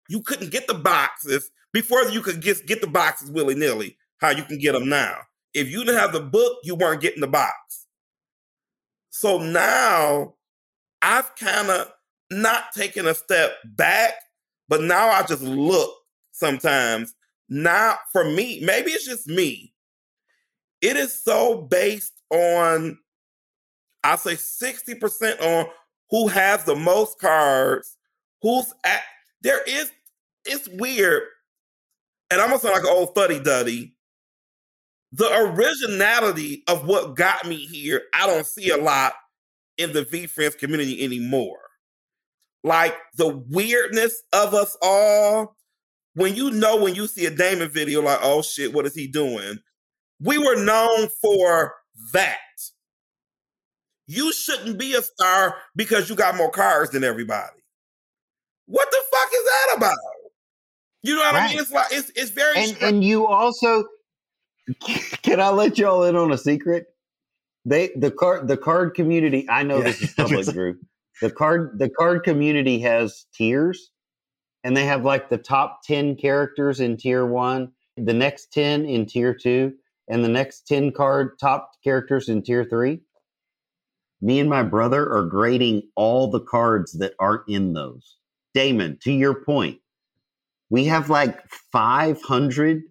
You 0.10 0.22
couldn't 0.22 0.52
get 0.52 0.68
the 0.68 0.74
boxes 0.74 1.50
before 1.72 2.04
you 2.06 2.22
could 2.22 2.42
just 2.42 2.66
get 2.66 2.82
the 2.82 2.88
boxes 2.88 3.32
willy 3.32 3.56
nilly, 3.56 3.98
how 4.18 4.32
you 4.32 4.44
can 4.44 4.58
get 4.58 4.74
them 4.74 4.90
now. 4.90 5.20
If 5.54 5.70
you 5.70 5.84
didn't 5.84 6.00
have 6.00 6.12
the 6.12 6.20
book, 6.20 6.58
you 6.64 6.76
weren't 6.76 7.02
getting 7.02 7.22
the 7.22 7.28
box. 7.28 7.88
So 9.10 9.38
now 9.38 10.36
I've 11.02 11.36
kind 11.36 11.70
of 11.70 11.92
not 12.32 12.72
taken 12.74 13.08
a 13.08 13.14
step 13.14 13.54
back, 13.66 14.14
but 14.68 14.82
now 14.82 15.10
I 15.10 15.24
just 15.24 15.42
look 15.42 15.96
sometimes. 16.32 17.14
Now, 17.50 17.98
for 18.12 18.24
me, 18.24 18.62
maybe 18.64 18.92
it's 18.92 19.06
just 19.06 19.28
me, 19.28 19.74
it 20.82 20.96
is 20.98 21.14
so 21.24 21.62
based 21.64 22.14
on, 22.32 23.00
I'll 24.04 24.18
say 24.18 24.36
60% 24.36 25.42
on 25.42 25.68
who 26.10 26.28
has 26.28 26.64
the 26.66 26.76
most 26.76 27.20
cards, 27.20 27.98
who's 28.42 28.74
at, 28.86 29.02
there 29.42 29.62
is, 29.68 29.92
it's 30.46 30.68
weird. 30.70 31.24
and 32.32 32.42
I'm 32.42 32.50
gonna 32.50 32.60
sound 32.60 32.74
like 32.76 32.84
an 32.84 32.90
old 32.90 33.16
fuddy 33.16 33.40
duddy. 33.40 33.96
The 35.12 35.28
originality 35.34 36.64
of 36.68 36.86
what 36.86 37.16
got 37.16 37.46
me 37.48 37.58
here, 37.58 38.04
I 38.14 38.28
don't 38.28 38.46
see 38.46 38.70
a 38.70 38.78
lot 38.78 39.14
in 39.78 39.94
the 39.94 40.06
VeeFriends 40.06 40.58
community 40.58 41.04
anymore. 41.04 41.60
Like 42.64 42.96
the 43.18 43.30
weirdness 43.50 44.22
of 44.34 44.54
us 44.54 44.78
all. 44.82 45.56
When 46.16 46.36
you 46.36 46.52
know 46.52 46.78
when 46.82 46.96
you 46.96 47.08
see 47.08 47.26
a 47.26 47.32
Damon 47.32 47.70
video, 47.70 48.02
like, 48.02 48.20
oh 48.22 48.42
shit, 48.42 48.74
what 48.74 48.86
is 48.86 48.96
he 48.96 49.08
doing? 49.08 49.60
We 50.22 50.38
were 50.38 50.56
known 50.56 51.08
for 51.22 51.76
that. 52.14 52.38
You 54.08 54.34
shouldn't 54.34 54.78
be 54.78 54.96
a 54.96 55.02
star 55.02 55.58
because 55.76 56.10
you 56.10 56.16
got 56.16 56.36
more 56.36 56.50
cars 56.50 56.90
than 56.90 57.04
everybody. 57.04 57.60
What 58.66 58.90
the 58.92 59.02
fuck 59.12 59.30
is 59.34 59.44
that 59.44 59.78
about? 59.78 59.98
You 61.04 61.16
know 61.16 61.22
what 61.22 61.34
right. 61.34 61.44
I 61.44 61.48
mean? 61.50 61.60
It's 61.60 61.72
like 61.72 61.88
it's 61.92 62.12
it's 62.16 62.32
very 62.32 62.58
and, 62.58 62.78
and 62.82 63.04
you 63.04 63.26
also 63.26 63.86
can 65.24 65.40
I 65.40 65.50
let 65.50 65.78
y'all 65.78 66.04
in 66.04 66.16
on 66.16 66.32
a 66.32 66.38
secret? 66.38 66.88
They 67.66 67.90
the 67.96 68.12
card 68.12 68.48
the 68.48 68.58
card 68.58 68.94
community. 68.94 69.48
I 69.50 69.64
know 69.64 69.78
yeah. 69.78 69.84
this 69.86 70.02
is 70.02 70.14
public, 70.18 70.46
Dhru. 70.46 70.76
The 71.22 71.32
card 71.32 71.80
the 71.80 71.90
card 71.90 72.24
community 72.24 72.80
has 72.80 73.26
tiers, 73.34 73.92
and 74.64 74.76
they 74.76 74.86
have 74.86 75.04
like 75.04 75.30
the 75.30 75.38
top 75.38 75.82
ten 75.84 76.16
characters 76.16 76.80
in 76.80 76.98
tier 76.98 77.26
one, 77.26 77.72
the 77.98 78.14
next 78.14 78.52
ten 78.52 78.86
in 78.86 79.06
tier 79.06 79.34
two, 79.34 79.74
and 80.10 80.24
the 80.24 80.30
next 80.30 80.68
ten 80.68 80.92
card 80.92 81.38
top 81.40 81.72
characters 81.84 82.28
in 82.30 82.42
tier 82.42 82.66
three 82.66 83.02
me 84.22 84.40
and 84.40 84.50
my 84.50 84.64
brother 84.64 85.10
are 85.12 85.26
grading 85.26 85.84
all 85.96 86.30
the 86.30 86.42
cards 86.42 86.94
that 86.94 87.14
aren't 87.20 87.48
in 87.48 87.74
those. 87.74 88.18
Damon, 88.54 88.98
to 89.04 89.12
your 89.12 89.44
point, 89.46 89.80
we 90.70 90.86
have 90.86 91.10
like 91.10 91.40
500 91.72 92.84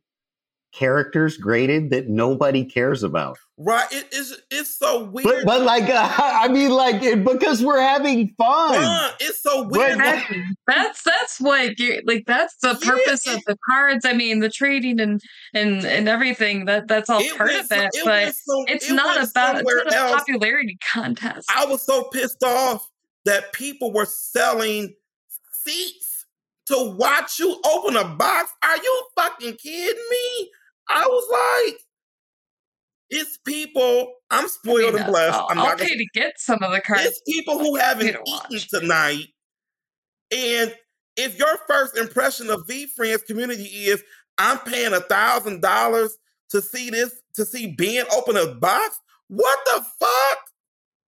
characters 0.79 1.37
graded 1.37 1.91
that 1.91 2.09
nobody 2.09 2.65
cares 2.65 3.03
about. 3.03 3.37
Right? 3.57 3.87
It 3.91 4.13
is. 4.13 4.41
It's 4.51 4.79
so 4.79 5.05
weird. 5.05 5.25
But, 5.25 5.45
but 5.45 5.63
like, 5.63 5.91
uh, 5.91 6.09
I 6.19 6.47
mean, 6.47 6.71
like, 6.71 7.03
it, 7.03 7.25
because 7.25 7.65
we're 7.65 7.81
having 7.81 8.29
fun. 8.39 9.15
it's 9.19 9.43
so 9.43 9.67
weird. 9.69 9.99
Exactly. 9.99 10.45
That's 10.69 11.03
that's 11.03 11.41
what 11.41 11.79
you 11.79 12.01
like. 12.07 12.27
That's 12.27 12.55
the 12.63 12.75
purpose 12.75 13.27
yeah, 13.27 13.33
it, 13.33 13.39
of 13.39 13.45
the 13.47 13.59
cards. 13.69 14.05
I 14.05 14.13
mean, 14.13 14.39
the 14.39 14.51
trading 14.51 15.01
and 15.01 15.21
and 15.53 15.85
and 15.85 16.09
everything. 16.09 16.67
That 16.67 16.87
that's 16.87 17.11
all 17.11 17.23
part 17.37 17.51
of 17.51 17.67
it. 17.73 17.91
it 17.95 18.05
but 18.05 18.35
so, 18.35 18.65
it's 18.69 18.91
not 18.91 19.17
about 19.17 19.61
it's 19.61 19.65
not 19.65 19.93
a 19.93 19.97
else. 19.97 20.21
popularity 20.21 20.79
contest. 20.93 21.51
I 21.55 21.67
was 21.67 21.85
so 21.85 22.05
pissed 22.05 22.45
off 22.45 22.89
that 23.25 23.53
people 23.53 23.93
were 23.93 24.07
selling 24.07 24.95
seats 25.53 26.27
to 26.67 26.95
watch 26.97 27.39
you 27.41 27.61
open 27.65 27.97
a 27.97 28.05
box. 28.05 28.53
Are 28.63 28.77
you 28.77 29.03
fucking 29.17 29.57
kidding 29.57 30.05
me? 30.11 30.51
I 30.89 31.07
was 31.07 31.69
like, 31.69 31.81
it's 33.11 33.39
people. 33.39 34.13
I'm 34.31 34.49
spoiled 34.49 34.81
I 34.81 34.93
mean, 34.93 35.03
and 35.03 35.07
blessed. 35.07 35.35
I'll, 35.35 35.47
I'm 35.51 35.57
not 35.57 35.79
pay 35.79 35.89
gonna, 35.89 35.99
to 35.99 36.07
get 36.13 36.39
some 36.39 36.63
of 36.63 36.73
the 36.73 36.81
cards. 36.81 37.05
It's 37.05 37.23
people 37.27 37.59
who 37.59 37.77
haven't 37.77 38.17
eaten 38.27 38.69
tonight. 38.69 39.29
And 40.31 40.75
if 41.17 41.39
your 41.39 41.59
first 41.67 41.97
impression 41.97 42.51
of 42.51 42.67
VeeFriends 42.67 43.25
community 43.25 43.65
is 43.65 44.03
I'm 44.37 44.59
paying 44.59 44.93
a 44.93 45.01
thousand 45.01 45.63
dollars 45.63 46.17
to 46.51 46.61
see 46.61 46.91
this, 46.91 47.13
to 47.35 47.45
see 47.45 47.73
Ben 47.73 48.05
open 48.15 48.37
a 48.37 48.55
box, 48.55 49.01
what 49.29 49.59
the 49.67 49.85
fuck? 49.99 50.39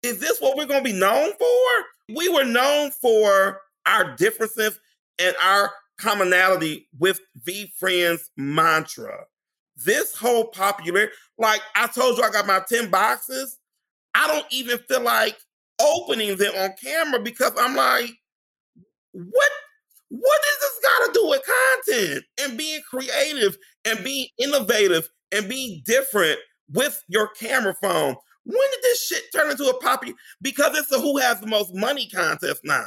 Is 0.02 0.18
this 0.18 0.40
what 0.40 0.56
we're 0.56 0.66
gonna 0.66 0.82
be 0.82 0.92
known 0.92 1.32
for? 1.38 2.16
We 2.16 2.28
were 2.28 2.44
known 2.44 2.90
for 2.90 3.60
our 3.86 4.16
differences 4.16 4.78
and 5.18 5.36
our 5.42 5.70
commonality 5.98 6.88
with 6.98 7.20
VeeFriends 7.46 8.22
mantra 8.36 9.26
this 9.76 10.14
whole 10.16 10.46
popular, 10.46 11.10
like 11.38 11.60
I 11.74 11.86
told 11.86 12.18
you, 12.18 12.24
I 12.24 12.30
got 12.30 12.46
my 12.46 12.60
10 12.68 12.90
boxes. 12.90 13.58
I 14.14 14.26
don't 14.26 14.46
even 14.50 14.78
feel 14.88 15.02
like 15.02 15.36
opening 15.80 16.36
them 16.36 16.52
on 16.56 16.70
camera 16.82 17.20
because 17.20 17.52
I'm 17.58 17.74
like, 17.74 18.10
what 19.12 19.50
what 20.10 20.40
does 20.42 20.58
this 20.60 20.80
got 20.82 21.06
to 21.06 21.20
do 21.20 21.28
with 21.28 21.42
content 21.86 22.24
and 22.42 22.58
being 22.58 22.80
creative 22.90 23.56
and 23.84 24.02
being 24.02 24.26
innovative 24.38 25.08
and 25.30 25.48
being 25.48 25.82
different 25.84 26.38
with 26.68 27.02
your 27.08 27.28
camera 27.28 27.74
phone? 27.80 28.16
When 28.44 28.70
did 28.72 28.82
this 28.82 29.06
shit 29.06 29.22
turn 29.32 29.50
into 29.50 29.68
a 29.68 29.80
poppy? 29.80 30.14
Because 30.42 30.76
it's 30.76 30.90
a 30.90 31.00
who 31.00 31.18
has 31.18 31.40
the 31.40 31.46
most 31.46 31.74
money 31.74 32.08
contest 32.08 32.62
now. 32.64 32.86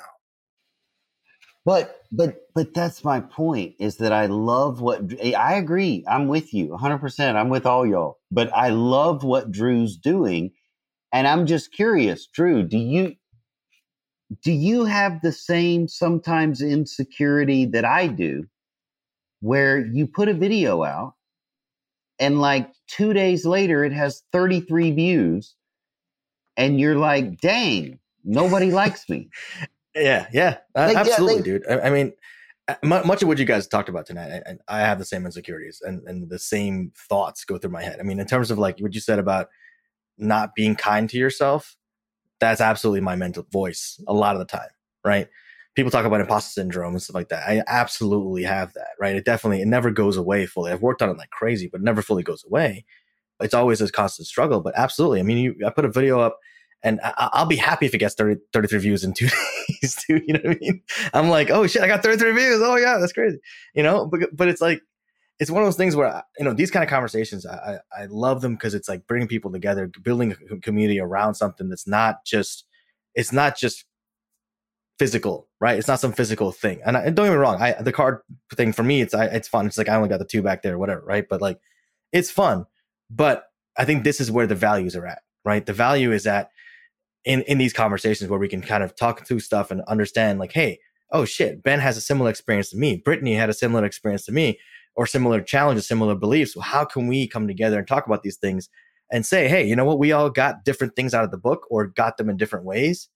But 1.66 2.02
but 2.12 2.38
but 2.56 2.74
that's 2.74 3.04
my 3.04 3.22
point 3.22 3.76
is 3.80 3.98
that 3.98 4.12
I 4.14 4.26
love 4.28 4.82
what 4.82 5.02
eh, 5.20 5.34
I 5.34 5.54
agree. 5.56 6.04
I'm 6.08 6.28
with 6.28 6.54
you 6.54 6.68
100%. 6.70 7.36
I'm 7.36 7.50
with 7.50 7.66
all 7.66 7.86
y'all. 7.86 8.20
But 8.32 8.52
I 8.56 8.70
love 8.70 9.24
what 9.24 9.52
Dhru's 9.52 9.98
doing 9.98 10.52
and 11.14 11.28
I'm 11.28 11.46
just 11.46 11.74
curious, 11.74 12.28
Dhru, 12.38 12.68
do 12.68 12.78
you 12.78 13.16
do 14.44 14.52
you 14.52 14.86
have 14.86 15.22
the 15.22 15.32
same 15.32 15.88
sometimes 15.88 16.62
insecurity 16.62 17.66
that 17.68 17.86
I 17.86 18.08
do 18.08 18.46
where 19.42 19.86
you 19.86 20.08
put 20.08 20.30
a 20.30 20.34
video 20.34 20.84
out 20.84 21.16
and 22.20 22.42
like 22.42 22.72
2 22.88 23.14
days 23.14 23.46
later 23.46 23.84
it 23.86 23.94
has 23.94 24.24
33 24.34 24.92
views 24.92 25.56
and 26.58 26.80
you're 26.80 26.98
like, 26.98 27.40
"Dang, 27.42 28.00
nobody 28.24 28.72
likes 28.72 29.10
me." 29.10 29.30
Yeah, 29.96 30.28
yeah, 30.34 30.58
like, 30.76 30.98
absolutely, 30.98 31.36
yeah, 31.36 31.42
they, 31.42 31.44
dude. 31.44 31.68
I, 31.70 31.88
I, 31.88 31.90
mean, 31.90 32.14
uh, 32.68 32.76
much 32.84 33.22
of 33.22 33.28
what 33.28 33.38
you 33.38 33.46
guys 33.46 33.68
talked 33.68 33.90
about 33.90 34.06
tonight, 34.06 34.42
I, 34.46 34.78
I 34.78 34.80
have 34.80 34.98
the 34.98 35.06
same 35.06 35.26
insecurities 35.26 35.82
and, 35.86 36.02
and 36.08 36.30
the 36.30 36.40
same 36.40 36.92
thoughts 37.10 37.46
go 37.46 37.58
through 37.58 37.72
my 37.72 37.84
head. 37.84 38.00
I 38.00 38.04
mean, 38.04 38.20
in 38.20 38.26
terms 38.26 38.50
of 38.52 38.58
like 38.58 38.80
what 38.80 38.96
you 38.96 39.02
said 39.02 39.20
about 39.20 39.50
not 40.18 40.56
being 40.56 40.76
kind 40.76 41.10
to 41.10 41.18
yourself, 41.18 41.76
that's 42.40 42.62
absolutely 42.62 43.02
my 43.02 43.16
mental 43.16 43.46
voice 43.52 44.02
a 44.08 44.14
lot 44.14 44.36
of 44.36 44.40
the 44.40 44.46
time, 44.46 44.70
right? 45.04 45.28
People 45.76 45.92
talk 45.92 46.06
about 46.06 46.22
imposter 46.22 46.52
syndrome 46.52 46.94
and 46.94 47.02
stuff 47.02 47.16
like 47.16 47.30
that. 47.30 47.48
I 47.48 47.64
absolutely 47.68 48.44
have 48.44 48.74
that, 48.74 48.92
right? 49.00 49.16
It 49.16 49.26
definitely, 49.26 49.62
it 49.62 49.68
never 49.68 49.92
goes 49.92 50.18
away 50.18 50.46
fully. 50.46 50.72
I've 50.72 50.82
worked 50.82 51.02
on 51.02 51.10
it 51.10 51.18
like 51.18 51.32
crazy, 51.32 51.68
but 51.68 51.82
never 51.82 52.02
fully 52.02 52.24
goes 52.24 52.44
away. 52.46 52.86
It's 53.40 53.54
always 53.54 53.82
a 53.82 53.92
constant 53.92 54.28
struggle, 54.28 54.62
but 54.62 54.74
absolutely. 54.78 55.20
I 55.20 55.24
mean, 55.24 55.38
you, 55.38 55.56
I 55.66 55.70
put 55.70 55.86
a 55.86 55.90
video 55.90 56.20
up 56.20 56.40
and 56.84 57.00
I, 57.04 57.30
will 57.40 57.48
be 57.48 57.56
happy 57.56 57.86
if 57.86 57.94
it 57.94 58.00
gets 58.00 58.16
30, 58.16 58.42
33 58.52 58.80
views 58.80 59.04
in 59.04 59.14
two 59.14 59.28
days 59.82 59.96
too. 59.96 60.22
You 60.26 60.34
know 60.34 60.42
what 60.44 60.58
I 60.58 60.60
mean? 60.60 60.82
I'm 61.14 61.30
like, 61.30 61.50
oh 61.50 61.66
shit, 61.68 61.82
I 61.82 61.88
got 61.88 62.04
33 62.04 62.32
views. 62.34 62.62
Oh 62.64 62.76
yeah, 62.76 62.98
that's 62.98 63.14
crazy. 63.14 63.40
You 63.74 63.84
know, 63.84 64.06
but 64.06 64.36
but 64.36 64.48
it's 64.48 64.62
like 64.62 64.82
it's 65.40 65.50
one 65.50 65.64
of 65.64 65.68
those 65.68 65.78
things 65.78 65.96
where 65.96 66.24
you 66.38 66.46
know 66.46 66.54
these 66.54 66.72
kind 66.72 66.84
of 66.84 66.90
conversations 66.90 67.46
I 67.46 67.80
I, 67.98 68.04
I 68.04 68.06
love 68.08 68.42
them 68.42 68.56
because 68.56 68.74
it's 68.74 68.90
like 68.90 69.08
bringing 69.08 69.28
people 69.28 69.52
together, 69.52 69.90
building 70.04 70.36
a 70.52 70.58
community 70.60 71.00
around 71.00 71.36
something 71.36 71.70
that's 71.70 71.88
not 71.88 72.26
just 72.26 72.66
it's 73.16 73.32
not 73.32 73.58
just 73.58 73.86
physical, 75.00 75.50
right? 75.60 75.78
It's 75.78 75.88
not 75.88 76.00
some 76.00 76.14
physical 76.14 76.52
thing. 76.52 76.82
And, 76.86 76.96
I, 76.96 77.10
don't 77.10 77.26
get 77.26 77.32
me 77.32 77.38
wrong, 77.38 77.62
I 77.62 77.74
the 77.82 77.92
card 77.92 78.20
thing 78.56 78.74
for 78.74 78.84
me, 78.84 79.02
it's 79.02 79.14
I, 79.14 79.26
it's 79.26 79.48
fun. 79.48 79.66
It's 79.68 79.78
like 79.78 79.90
I 79.90 79.96
only 79.96 80.10
got 80.10 80.20
the 80.20 80.26
two 80.26 80.42
back 80.42 80.62
there, 80.62 80.78
whatever, 80.78 81.02
right? 81.02 81.26
But 81.28 81.42
like, 81.42 81.60
it's 82.12 82.32
fun. 82.32 82.66
But 83.10 83.46
I 83.78 83.86
think 83.86 84.04
this 84.04 84.20
is 84.22 84.32
where 84.32 84.48
the 84.48 84.56
values 84.56 84.96
are 84.96 85.06
at, 85.06 85.22
right? 85.44 85.66
The 85.66 85.74
value 85.74 86.12
is 86.12 86.24
that 86.24 86.52
in 87.26 87.42
in 87.44 87.58
these 87.58 87.74
conversations 87.74 88.30
where 88.30 88.40
we 88.40 88.48
can 88.48 88.62
kind 88.62 88.84
of 88.84 88.96
talk 88.96 89.26
through 89.26 89.40
stuff 89.40 89.72
and 89.72 89.82
understand 89.88 90.40
like 90.40 90.52
hey 90.52 90.80
oh 91.12 91.26
shit 91.26 91.64
ben 91.64 91.80
has 91.80 91.98
a 91.98 92.02
similar 92.02 92.30
experience 92.30 92.70
to 92.70 92.78
me. 92.78 92.98
Brittany 92.98 93.36
had 93.36 93.50
a 93.50 93.54
similar 93.54 93.86
experience 93.86 94.26
to 94.26 94.32
me 94.32 94.60
or 94.96 95.08
similar 95.08 95.42
challenges 95.42 95.88
similar 95.88 96.16
beliefs. 96.16 96.56
Well, 96.56 96.64
how 96.64 96.86
can 96.86 97.08
we 97.08 97.28
come 97.28 97.48
together 97.48 97.80
and 97.80 97.88
talk 97.88 98.06
about 98.06 98.24
these 98.24 98.38
things 98.38 98.70
and 99.12 99.26
say 99.26 99.48
hey 99.48 99.66
you 99.66 99.76
know 99.76 99.86
what? 99.86 100.00
We 100.00 100.12
all 100.12 100.30
got 100.30 100.66
different 100.66 100.96
things 100.96 101.14
out 101.14 101.24
of 101.24 101.32
the 101.32 101.38
book 101.38 101.66
or 101.70 101.88
got 101.88 102.18
them 102.18 102.30
in 102.30 102.38
different 102.38 102.66
ways 102.66 103.10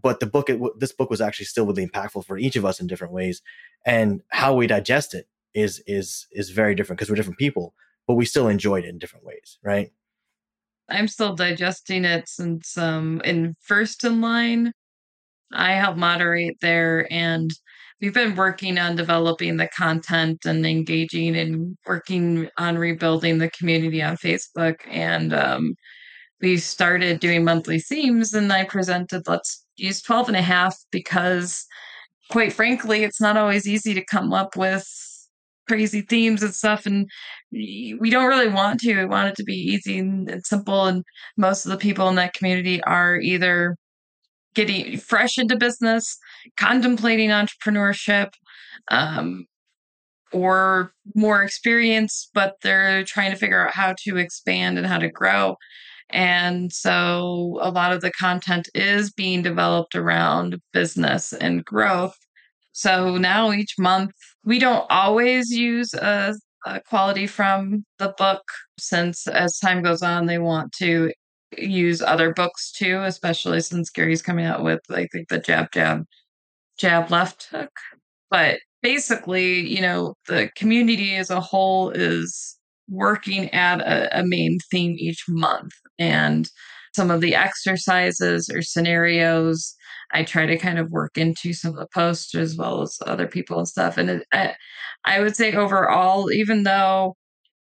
but 0.00 0.18
the 0.18 0.26
book 0.26 0.50
it, 0.50 0.60
this 0.78 0.92
book 0.92 1.08
was 1.08 1.20
actually 1.20 1.46
still 1.46 1.66
really 1.66 1.86
impactful 1.86 2.24
for 2.24 2.36
each 2.36 2.56
of 2.56 2.64
us 2.64 2.80
in 2.80 2.88
different 2.88 3.12
ways. 3.12 3.42
And 3.86 4.22
how 4.30 4.54
we 4.54 4.66
digest 4.66 5.14
it 5.14 5.28
is 5.54 5.82
is 5.86 6.26
is 6.32 6.50
very 6.50 6.74
different 6.74 6.98
because 6.98 7.08
we're 7.08 7.16
different 7.16 7.38
people 7.38 7.74
but 8.06 8.14
we 8.14 8.24
still 8.24 8.48
enjoyed 8.48 8.84
it 8.84 8.88
in 8.88 8.98
different 8.98 9.24
ways 9.24 9.58
right 9.62 9.92
I'm 10.88 11.08
still 11.08 11.34
digesting 11.34 12.04
it 12.04 12.28
since 12.28 12.76
um 12.76 13.20
in 13.24 13.54
first 13.60 14.04
in 14.04 14.20
line 14.20 14.72
I 15.52 15.72
help 15.72 15.96
moderate 15.96 16.56
there 16.60 17.06
and 17.12 17.50
we've 18.00 18.14
been 18.14 18.36
working 18.36 18.78
on 18.78 18.96
developing 18.96 19.56
the 19.56 19.68
content 19.68 20.44
and 20.44 20.66
engaging 20.66 21.36
and 21.36 21.76
working 21.86 22.48
on 22.58 22.76
rebuilding 22.76 23.38
the 23.38 23.50
community 23.50 24.02
on 24.02 24.16
Facebook 24.16 24.76
and 24.90 25.32
um 25.32 25.74
we 26.40 26.56
started 26.58 27.20
doing 27.20 27.44
monthly 27.44 27.78
themes 27.78 28.34
and 28.34 28.52
I 28.52 28.64
presented 28.64 29.26
let's 29.26 29.64
use 29.76 30.02
12 30.02 30.28
and 30.28 30.36
a 30.36 30.42
half 30.42 30.76
because 30.90 31.64
quite 32.30 32.52
frankly 32.52 33.04
it's 33.04 33.20
not 33.20 33.36
always 33.36 33.66
easy 33.66 33.94
to 33.94 34.04
come 34.04 34.32
up 34.32 34.56
with 34.56 34.86
crazy 35.68 36.02
themes 36.02 36.42
and 36.42 36.54
stuff 36.54 36.86
and 36.86 37.08
we 37.52 38.10
don't 38.10 38.28
really 38.28 38.48
want 38.48 38.80
to 38.80 38.94
we 38.94 39.04
want 39.04 39.28
it 39.28 39.36
to 39.36 39.44
be 39.44 39.54
easy 39.54 39.98
and, 39.98 40.44
simple 40.44 40.86
and 40.86 41.02
most 41.36 41.64
of 41.64 41.70
the 41.70 41.78
people 41.78 42.08
in 42.08 42.16
that 42.16 42.34
community 42.34 42.82
are 42.84 43.16
either 43.16 43.76
getting 44.54 44.96
fresh 44.98 45.38
into 45.38 45.56
business 45.56 46.18
contemplating 46.56 47.30
entrepreneurship 47.30 48.30
um, 48.90 49.46
or 50.34 50.92
more 51.14 51.42
experienced, 51.42 52.30
but 52.34 52.56
they're 52.62 53.04
trying 53.04 53.30
to 53.30 53.36
figure 53.36 53.66
out 53.66 53.72
how 53.72 53.94
to 54.04 54.16
expand 54.16 54.76
and 54.76 54.86
how 54.86 54.98
to 54.98 55.08
grow. 55.08 55.56
And 56.10 56.72
so 56.72 57.58
a 57.62 57.70
lot 57.70 57.92
of 57.92 58.00
the 58.00 58.10
content 58.12 58.68
is 58.74 59.12
being 59.12 59.42
developed 59.42 59.94
around 59.94 60.60
business 60.72 61.32
and 61.32 61.64
growth. 61.64 62.16
So 62.74 63.16
now 63.16 63.52
each 63.52 63.76
month, 63.78 64.10
we 64.44 64.58
don't 64.58 64.84
always 64.90 65.50
use 65.50 65.94
a, 65.94 66.34
a 66.66 66.80
quality 66.80 67.28
from 67.28 67.84
the 67.98 68.12
book, 68.18 68.42
since 68.78 69.28
as 69.28 69.58
time 69.58 69.80
goes 69.80 70.02
on, 70.02 70.26
they 70.26 70.38
want 70.38 70.72
to 70.78 71.12
use 71.56 72.02
other 72.02 72.34
books 72.34 72.72
too, 72.72 73.00
especially 73.04 73.60
since 73.60 73.90
Gary's 73.90 74.22
coming 74.22 74.44
out 74.44 74.64
with 74.64 74.80
like, 74.88 75.08
like 75.14 75.28
the 75.28 75.38
jab, 75.38 75.68
jab, 75.72 76.04
jab 76.76 77.12
left 77.12 77.46
hook. 77.52 77.70
But 78.28 78.58
basically, 78.82 79.60
you 79.60 79.80
know, 79.80 80.14
the 80.26 80.50
community 80.56 81.14
as 81.14 81.30
a 81.30 81.40
whole 81.40 81.90
is 81.90 82.58
working 82.90 83.54
at 83.54 83.80
a, 83.82 84.18
a 84.18 84.26
main 84.26 84.58
theme 84.68 84.96
each 84.98 85.24
month. 85.28 85.72
And 85.96 86.50
some 86.94 87.10
of 87.10 87.20
the 87.20 87.34
exercises 87.34 88.48
or 88.48 88.62
scenarios 88.62 89.74
I 90.12 90.22
try 90.22 90.46
to 90.46 90.58
kind 90.58 90.78
of 90.78 90.90
work 90.90 91.16
into 91.18 91.52
some 91.52 91.72
of 91.72 91.78
the 91.78 91.88
posts 91.92 92.34
as 92.34 92.56
well 92.56 92.82
as 92.82 92.98
other 93.06 93.26
people 93.26 93.58
and 93.58 93.68
stuff. 93.68 93.98
And 93.98 94.10
it, 94.10 94.26
I, 94.32 94.54
I 95.04 95.20
would 95.20 95.36
say 95.36 95.52
overall, 95.54 96.30
even 96.32 96.62
though 96.62 97.16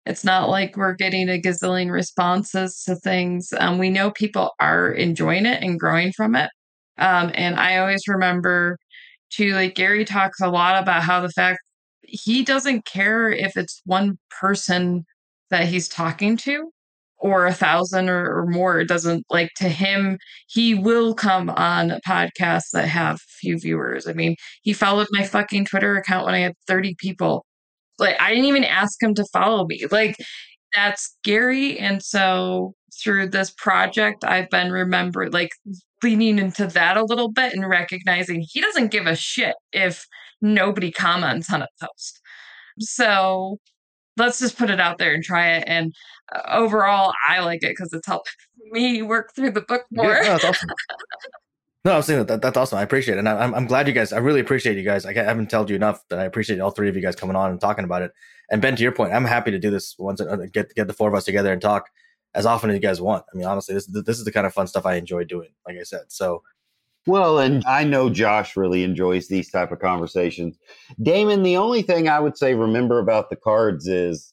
it's 0.07 0.25
not 0.25 0.49
like 0.49 0.77
we're 0.77 0.95
getting 0.95 1.29
a 1.29 1.41
gazillion 1.41 1.91
responses 1.91 2.83
to 2.85 2.97
things, 2.97 3.53
um, 3.59 3.79
we 3.79 3.91
know 3.91 4.11
people 4.11 4.51
are 4.61 4.91
enjoying 4.93 5.47
it 5.47 5.63
and 5.63 5.79
growing 5.79 6.13
from 6.13 6.35
it. 6.35 6.51
Um, 6.99 7.31
and 7.35 7.59
I 7.59 7.79
always 7.79 8.03
remember 8.09 8.77
to 9.35 9.55
like 9.55 9.75
Gary 9.75 10.05
talks 10.05 10.41
a 10.41 10.51
lot 10.51 10.83
about 10.83 11.03
how 11.03 11.21
the 11.21 11.31
fact 11.31 11.61
he 12.03 12.43
doesn't 12.43 12.85
care 12.85 13.31
if 13.31 13.57
it's 13.57 13.81
one 13.85 14.19
person 14.41 15.05
that 15.51 15.69
he's 15.69 15.89
talking 15.89 16.37
to 16.39 16.71
or 17.21 17.47
a 17.47 17.53
thousand 17.53 18.09
or, 18.09 18.41
or, 18.41 18.47
more. 18.47 18.81
It 18.81 18.89
doesn't 18.89 19.27
like 19.31 19.51
to 19.57 19.69
him, 19.69 20.19
he 20.49 20.75
will 20.75 21.15
come 21.15 21.51
on 21.51 22.01
podcasts 22.07 22.71
that 22.73 22.89
have 22.89 23.21
few 23.21 23.59
viewers. 23.59 24.09
I 24.09 24.15
mean, 24.15 24.37
he 24.63 24.73
followed 24.73 25.09
my 25.13 25.23
fucking 25.25 25.67
Twitter 25.67 25.97
account 25.97 26.27
when 26.27 26.35
I 26.35 26.41
had 26.41 26.55
30 26.67 26.97
people. 26.99 27.45
Like, 27.99 28.17
I 28.21 28.31
didn't 28.31 28.47
even 28.47 28.65
ask 28.65 29.01
him 29.03 29.15
to 29.15 29.25
follow 29.33 29.67
me. 29.67 29.85
Like, 29.91 30.17
that's 30.75 31.15
scary. 31.19 31.79
And 31.79 32.03
so 32.03 32.75
through 33.03 33.29
this 33.29 33.51
project, 33.51 34.25
I've 34.25 34.49
been 34.49 34.73
remembered, 34.73 35.35
like, 35.35 35.51
leaning 36.03 36.39
into 36.39 36.67
that 36.69 36.97
a 36.97 37.05
little 37.05 37.31
bit 37.31 37.53
and 37.53 37.69
recognizing 37.69 38.45
he 38.49 38.61
doesn't 38.63 38.91
give 38.91 39.07
a 39.07 39.15
shit 39.15 39.57
if 39.73 40.07
nobody 40.41 40.91
comments 40.91 41.53
on 41.53 41.61
a 41.61 41.69
post. 41.81 42.21
So 42.79 43.59
let's 44.21 44.39
just 44.39 44.57
put 44.57 44.71
it 44.71 44.81
out 44.81 44.99
there 44.99 45.15
and 45.15 45.25
try 45.25 45.53
it. 45.53 45.65
And 45.67 45.95
uh, 46.35 46.43
overall, 46.49 47.13
I 47.29 47.41
like 47.41 47.63
it 47.63 47.71
because 47.71 47.93
it's 47.93 48.07
helped 48.07 48.35
me 48.71 49.03
work 49.03 49.35
through 49.35 49.53
the 49.53 49.63
book 49.63 49.85
more. 49.91 50.13
Yeah, 50.13 50.23
no, 50.23 50.29
that's 50.29 50.45
awesome. 50.45 50.69
no, 51.85 51.97
I'm 51.97 52.03
saying 52.03 52.27
that, 52.27 52.43
that's 52.43 52.57
awesome. 52.57 52.79
I 52.79 52.83
appreciate 52.83 53.17
it, 53.17 53.19
and 53.19 53.29
I, 53.29 53.43
am 53.45 53.55
I'm 53.55 53.67
glad 53.67 53.89
you 53.89 53.95
guys. 53.95 54.13
I 54.13 54.19
really 54.19 54.41
appreciate 54.41 54.77
you 54.77 54.85
guys. 54.85 55.05
I 55.05 55.13
haven't 55.13 55.51
told 55.51 55.71
you 55.71 55.77
enough 55.77 56.03
that 56.09 56.19
I 56.19 56.25
appreciate 56.25 56.61
all 56.61 56.71
three 56.71 56.89
of 56.89 56.97
you 56.97 57.03
guys 57.03 57.17
coming 57.17 57.37
on 57.37 57.51
and 57.51 57.61
talking 57.61 57.85
about 57.85 58.03
it. 58.03 58.13
And 58.51 58.61
Ben, 58.61 58.77
to 58.77 58.83
your 58.83 58.93
point, 58.93 59.13
I'm 59.13 59.25
happy 59.25 59.51
to 59.51 59.59
do 59.59 59.71
this 59.71 59.97
once 59.99 60.21
uh, 60.21 60.37
get 60.53 60.75
get 60.75 60.87
the 60.87 60.93
four 60.93 61.09
of 61.09 61.15
us 61.15 61.25
together 61.25 61.53
and 61.53 61.63
talk 61.63 61.89
as 62.35 62.47
often 62.47 62.71
as 62.71 62.75
you 62.75 62.81
guys 62.81 63.01
want. 63.01 63.25
I 63.33 63.37
mean, 63.37 63.47
honestly, 63.47 63.75
this 63.75 63.87
this 63.87 64.19
is 64.19 64.25
the 64.25 64.33
kind 64.33 64.47
of 64.47 64.53
fun 64.53 64.67
stuff 64.67 64.87
I 64.87 64.95
enjoy 64.95 65.25
doing. 65.25 65.51
Like 65.67 65.77
I 65.79 65.85
said, 65.85 66.05
so 66.09 66.43
well, 67.07 67.39
and 67.39 67.65
I 67.67 67.85
know 67.85 68.11
Josh 68.11 68.57
really 68.57 68.85
enjoys 68.85 69.29
these 69.29 69.51
type 69.51 69.73
of 69.73 69.79
conversations. 69.79 70.59
Damon, 71.03 71.43
the 71.43 71.57
only 71.57 71.83
thing 71.83 72.09
I 72.09 72.21
would 72.21 72.37
say 72.37 72.55
remember 72.55 72.99
about 72.99 73.31
the 73.31 73.37
cards 73.37 73.87
is 73.87 74.33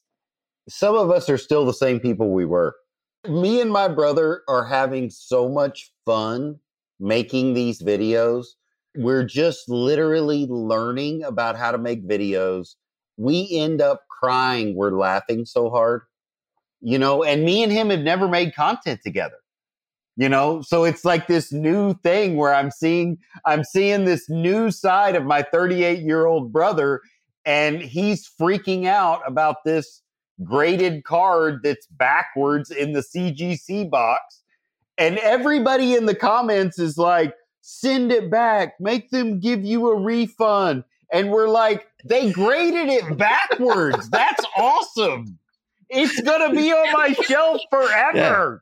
some 0.68 0.94
of 0.94 1.10
us 1.10 1.30
are 1.30 1.38
still 1.38 1.64
the 1.64 1.72
same 1.72 1.98
people 1.98 2.32
we 2.32 2.44
were. 2.44 2.76
Me 3.26 3.60
and 3.60 3.72
my 3.72 3.88
brother 3.88 4.42
are 4.48 4.64
having 4.64 5.10
so 5.10 5.48
much 5.48 5.92
fun 6.04 6.58
making 7.00 7.54
these 7.54 7.82
videos. 7.82 8.46
We're 8.96 9.24
just 9.24 9.68
literally 9.68 10.46
learning 10.46 11.24
about 11.24 11.56
how 11.56 11.72
to 11.72 11.78
make 11.78 12.06
videos. 12.06 12.74
We 13.16 13.48
end 13.52 13.80
up 13.80 14.02
crying. 14.10 14.74
We're 14.76 14.98
laughing 14.98 15.46
so 15.46 15.70
hard, 15.70 16.02
you 16.80 16.98
know, 16.98 17.24
and 17.24 17.44
me 17.44 17.62
and 17.62 17.72
him 17.72 17.90
have 17.90 18.00
never 18.00 18.28
made 18.28 18.54
content 18.54 19.00
together 19.02 19.36
you 20.18 20.28
know? 20.28 20.60
So 20.60 20.84
it's 20.84 21.06
like 21.06 21.28
this 21.28 21.52
new 21.52 21.94
thing 21.94 22.36
where 22.36 22.52
i'm 22.52 22.70
seeing 22.70 23.16
i'm 23.46 23.64
seeing 23.64 24.04
this 24.04 24.28
new 24.28 24.70
side 24.70 25.16
of 25.16 25.24
my 25.24 25.42
38 25.42 26.00
year 26.00 26.26
old 26.26 26.52
brother 26.52 27.00
and 27.46 27.80
he's 27.80 28.28
freaking 28.38 28.86
out 28.86 29.22
about 29.26 29.64
this 29.64 30.02
graded 30.44 31.04
card 31.04 31.60
that's 31.62 31.86
backwards 31.86 32.70
in 32.70 32.92
the 32.92 33.00
cgc 33.00 33.88
box. 33.90 34.42
And 34.98 35.18
everybody 35.18 35.94
in 35.94 36.06
the 36.06 36.14
comments 36.14 36.78
is 36.78 36.98
like 36.98 37.32
send 37.60 38.12
it 38.12 38.30
back. 38.30 38.74
Make 38.80 39.10
them 39.10 39.40
give 39.40 39.64
you 39.64 39.88
a 39.88 39.98
refund. 39.98 40.84
And 41.12 41.30
we're 41.30 41.48
like 41.48 41.86
they 42.04 42.30
graded 42.32 42.88
it 42.88 43.16
backwards. 43.16 44.10
That's 44.10 44.44
awesome. 44.56 45.38
It's 45.88 46.20
gonna 46.20 46.52
be 46.52 46.70
on 46.70 46.92
my 46.92 47.12
shelf 47.12 47.62
forever. 47.70 48.60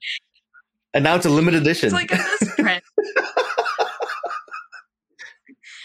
And 0.96 1.04
now 1.04 1.14
it's 1.14 1.26
a 1.26 1.30
limited 1.30 1.60
edition. 1.60 1.88
It's 1.88 1.92
like 1.92 2.10
a 2.10 2.16
misprint. 2.40 2.82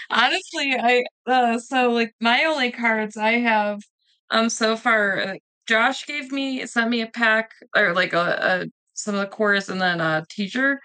Honestly, 0.10 0.74
I 0.80 1.04
uh, 1.28 1.60
so 1.60 1.92
like 1.92 2.16
my 2.22 2.46
only 2.46 2.72
cards 2.72 3.18
I 3.18 3.32
have 3.40 3.82
um 4.30 4.48
so 4.48 4.78
far. 4.78 5.20
Uh, 5.20 5.36
Josh 5.68 6.08
gave 6.08 6.32
me 6.32 6.66
sent 6.66 6.90
me 6.90 7.02
a 7.02 7.08
pack 7.08 7.52
or 7.76 7.94
like 7.94 8.14
a, 8.14 8.64
a 8.64 8.68
some 8.94 9.16
of 9.16 9.20
the 9.20 9.28
cores, 9.28 9.68
and 9.68 9.82
then 9.82 10.00
a 10.00 10.24
teacher 10.30 10.80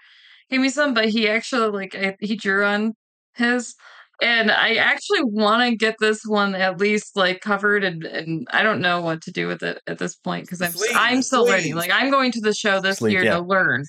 gave 0.49 0.59
me 0.59 0.67
some. 0.67 0.93
But 0.93 1.07
he 1.07 1.29
actually 1.29 1.69
like 1.69 1.95
I, 1.95 2.17
he 2.19 2.35
drew 2.35 2.65
on 2.65 2.95
his, 3.35 3.75
and 4.21 4.51
I 4.51 4.75
actually 4.75 5.23
want 5.23 5.63
to 5.63 5.77
get 5.77 5.95
this 6.01 6.25
one 6.25 6.53
at 6.53 6.81
least 6.81 7.15
like 7.15 7.39
covered, 7.39 7.85
and, 7.85 8.03
and 8.03 8.45
I 8.51 8.61
don't 8.61 8.81
know 8.81 8.99
what 8.99 9.21
to 9.21 9.31
do 9.31 9.47
with 9.47 9.63
it 9.63 9.81
at 9.87 9.99
this 9.99 10.15
point 10.15 10.47
because 10.47 10.61
I'm 10.61 10.73
please, 10.73 10.91
I'm 10.93 11.21
still 11.21 11.45
please. 11.45 11.51
learning. 11.51 11.75
Like 11.75 11.91
I'm 11.93 12.11
going 12.11 12.33
to 12.33 12.41
the 12.41 12.53
show 12.53 12.81
this 12.81 12.97
Sleep, 12.97 13.13
year 13.13 13.23
yeah. 13.23 13.35
to 13.35 13.41
learn. 13.41 13.85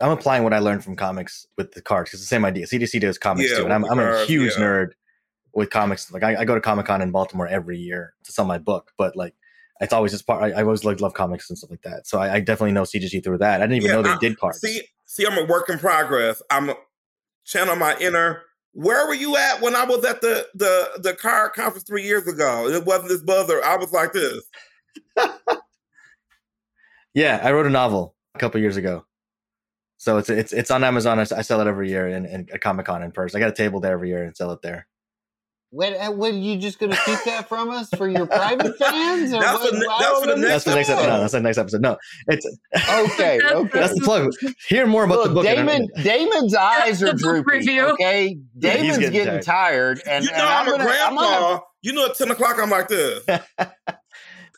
I'm 0.00 0.10
applying 0.10 0.44
what 0.44 0.52
I 0.52 0.60
learned 0.60 0.84
from 0.84 0.96
comics 0.96 1.46
with 1.56 1.72
the 1.72 1.82
cards 1.82 2.10
because 2.10 2.20
it's 2.20 2.28
the 2.28 2.34
same 2.34 2.44
idea. 2.44 2.66
CGC 2.66 3.00
does 3.00 3.18
comics 3.18 3.50
yeah, 3.50 3.58
too, 3.58 3.64
and 3.64 3.72
I'm, 3.72 3.84
I'm 3.86 3.98
a 3.98 4.24
huge 4.24 4.52
yeah. 4.56 4.64
nerd 4.64 4.90
with 5.54 5.70
comics. 5.70 6.12
Like 6.12 6.22
I, 6.22 6.36
I 6.36 6.44
go 6.44 6.54
to 6.54 6.60
Comic 6.60 6.86
Con 6.86 7.02
in 7.02 7.10
Baltimore 7.10 7.48
every 7.48 7.78
year 7.78 8.14
to 8.24 8.32
sell 8.32 8.44
my 8.44 8.58
book, 8.58 8.92
but 8.96 9.16
like 9.16 9.34
it's 9.80 9.92
always 9.92 10.12
just 10.12 10.26
part. 10.26 10.42
I, 10.42 10.60
I 10.60 10.62
always 10.62 10.84
like 10.84 11.00
love 11.00 11.14
comics 11.14 11.50
and 11.50 11.58
stuff 11.58 11.70
like 11.70 11.82
that. 11.82 12.06
So 12.06 12.18
I, 12.18 12.34
I 12.34 12.40
definitely 12.40 12.72
know 12.72 12.82
CGC 12.82 13.22
through 13.22 13.38
that. 13.38 13.60
I 13.60 13.64
didn't 13.64 13.76
even 13.76 13.90
yeah, 13.90 13.96
know 13.96 14.02
they 14.02 14.10
I, 14.10 14.18
did 14.18 14.38
cards. 14.38 14.60
See, 14.60 14.82
see, 15.06 15.26
I'm 15.26 15.38
a 15.38 15.44
work 15.44 15.68
in 15.68 15.78
progress. 15.78 16.42
I'm 16.50 16.72
channel 17.44 17.76
my 17.76 17.96
inner. 17.98 18.42
Where 18.72 19.06
were 19.06 19.14
you 19.14 19.36
at 19.36 19.60
when 19.60 19.74
I 19.74 19.84
was 19.84 20.04
at 20.04 20.20
the 20.20 20.46
the 20.54 21.00
the 21.02 21.14
card 21.14 21.54
conference 21.54 21.84
three 21.84 22.04
years 22.04 22.26
ago? 22.26 22.68
It 22.68 22.84
wasn't 22.84 23.08
this 23.08 23.22
buzzer. 23.22 23.64
I 23.64 23.76
was 23.76 23.92
like 23.92 24.12
this. 24.12 24.44
yeah, 27.14 27.40
I 27.42 27.52
wrote 27.52 27.66
a 27.66 27.70
novel 27.70 28.14
a 28.34 28.38
couple 28.38 28.60
years 28.60 28.76
ago. 28.76 29.04
So 29.98 30.16
it's 30.18 30.30
it's 30.30 30.52
it's 30.52 30.70
on 30.70 30.84
Amazon. 30.84 31.18
I, 31.18 31.24
sell 31.24 31.60
it 31.60 31.66
every 31.66 31.90
year 31.90 32.08
in, 32.08 32.24
in 32.24 32.48
a 32.52 32.58
Comic 32.58 32.86
Con 32.86 33.02
in 33.02 33.10
person. 33.10 33.36
I 33.36 33.40
got 33.40 33.50
a 33.50 33.54
table 33.54 33.80
there 33.80 33.92
every 33.92 34.08
year 34.08 34.22
and 34.22 34.36
sell 34.36 34.52
it 34.52 34.62
there. 34.62 34.86
When, 35.70 36.00
uh, 36.00 36.10
when 36.12 36.42
you 36.42 36.56
just 36.56 36.78
going 36.78 36.92
to 36.92 36.98
keep 37.04 37.18
that 37.26 37.46
from 37.46 37.68
us 37.68 37.90
for 37.90 38.08
your 38.08 38.26
private 38.26 38.78
fans? 38.78 39.34
Or 39.34 39.40
that's, 39.40 39.62
what, 39.62 39.72
the, 39.72 39.96
that's, 40.00 40.20
the 40.20 40.36
next, 40.36 40.48
that's 40.48 40.64
the 40.64 40.74
next 40.74 40.88
episode. 40.88 41.08
No, 41.08 41.20
that's 41.20 41.32
the 41.32 41.40
next 41.40 41.58
episode. 41.58 41.80
No, 41.82 41.96
it's 42.28 42.46
okay. 42.88 43.40
Okay, 43.58 43.78
that's 43.78 43.94
the 43.94 44.00
plug. 44.02 44.32
Hear 44.68 44.86
more 44.86 45.04
about 45.04 45.18
Look, 45.18 45.28
the 45.28 45.34
book. 45.34 45.44
Damon, 45.44 45.88
Damon's 46.02 46.54
eyes 46.54 47.02
are 47.02 47.12
droopy. 47.12 47.80
Okay, 47.80 48.38
Damon's 48.58 48.98
getting, 48.98 49.12
getting 49.12 49.42
tired. 49.42 50.00
tired, 50.00 50.02
and 50.06 50.24
you 50.24 50.30
know 50.30 50.36
and 50.38 50.46
I'm, 50.46 50.60
I'm, 50.60 50.68
a 50.68 50.70
gonna, 50.70 50.84
grandpa. 50.84 51.06
I'm 51.06 51.14
gonna, 51.16 51.60
you 51.82 51.92
know, 51.92 52.06
at 52.06 52.14
ten 52.14 52.30
o'clock 52.30 52.58
I'm 52.58 52.70
like 52.70 52.88
this. 52.88 53.26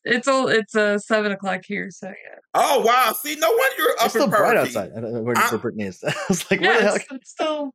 It's 0.05 0.27
all 0.27 0.49
it's 0.49 0.75
uh 0.75 0.99
seven 0.99 1.33
o'clock 1.33 1.61
here, 1.67 1.91
so 1.91 2.09
yeah. 2.09 2.39
Oh 2.55 2.81
wow! 2.81 3.13
See, 3.13 3.37
no 3.37 3.51
wonder 3.51 3.77
you're 3.79 3.91
up 3.91 3.97
it's 4.05 4.15
still 4.15 4.29
bright 4.29 4.57
outside. 4.57 4.93
I 4.97 5.01
don't 5.01 5.13
know 5.13 5.23
where, 5.23 5.37
where 5.37 5.59
Brittany 5.59 5.85
is. 5.85 6.03
I 6.07 6.15
was 6.29 6.51
like, 6.51 6.61
yeah, 6.61 6.69
what 6.69 6.79
the 6.79 6.85
hell? 6.85 6.97
It's, 7.17 7.31
still. 7.31 7.75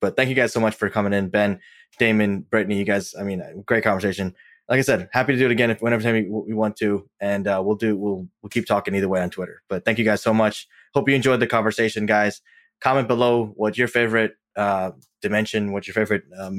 But 0.00 0.14
thank 0.14 0.28
you 0.28 0.34
guys 0.34 0.52
so 0.52 0.60
much 0.60 0.74
for 0.74 0.88
coming 0.90 1.12
in, 1.12 1.28
Ben, 1.28 1.58
Damon, 1.98 2.42
Brittany. 2.50 2.78
You 2.78 2.84
guys, 2.84 3.14
I 3.18 3.22
mean, 3.22 3.42
great 3.66 3.82
conversation. 3.82 4.34
Like 4.68 4.78
I 4.78 4.82
said, 4.82 5.08
happy 5.12 5.32
to 5.32 5.38
do 5.38 5.46
it 5.46 5.50
again 5.50 5.70
if 5.70 5.80
whenever 5.80 6.02
time 6.02 6.14
we, 6.14 6.28
we 6.28 6.54
want 6.54 6.76
to, 6.76 7.08
and 7.18 7.48
uh, 7.48 7.62
we'll 7.64 7.76
do 7.76 7.96
we'll 7.96 8.28
we'll 8.42 8.50
keep 8.50 8.66
talking 8.66 8.94
either 8.94 9.08
way 9.08 9.22
on 9.22 9.30
Twitter. 9.30 9.62
But 9.68 9.86
thank 9.86 9.98
you 9.98 10.04
guys 10.04 10.22
so 10.22 10.34
much. 10.34 10.68
Hope 10.92 11.08
you 11.08 11.14
enjoyed 11.14 11.40
the 11.40 11.46
conversation, 11.46 12.04
guys. 12.04 12.42
Comment 12.80 13.08
below 13.08 13.46
what 13.56 13.78
your 13.78 13.88
favorite 13.88 14.32
uh, 14.58 14.90
dimension, 15.22 15.72
what's 15.72 15.86
your 15.86 15.94
favorite 15.94 16.24
uh, 16.38 16.50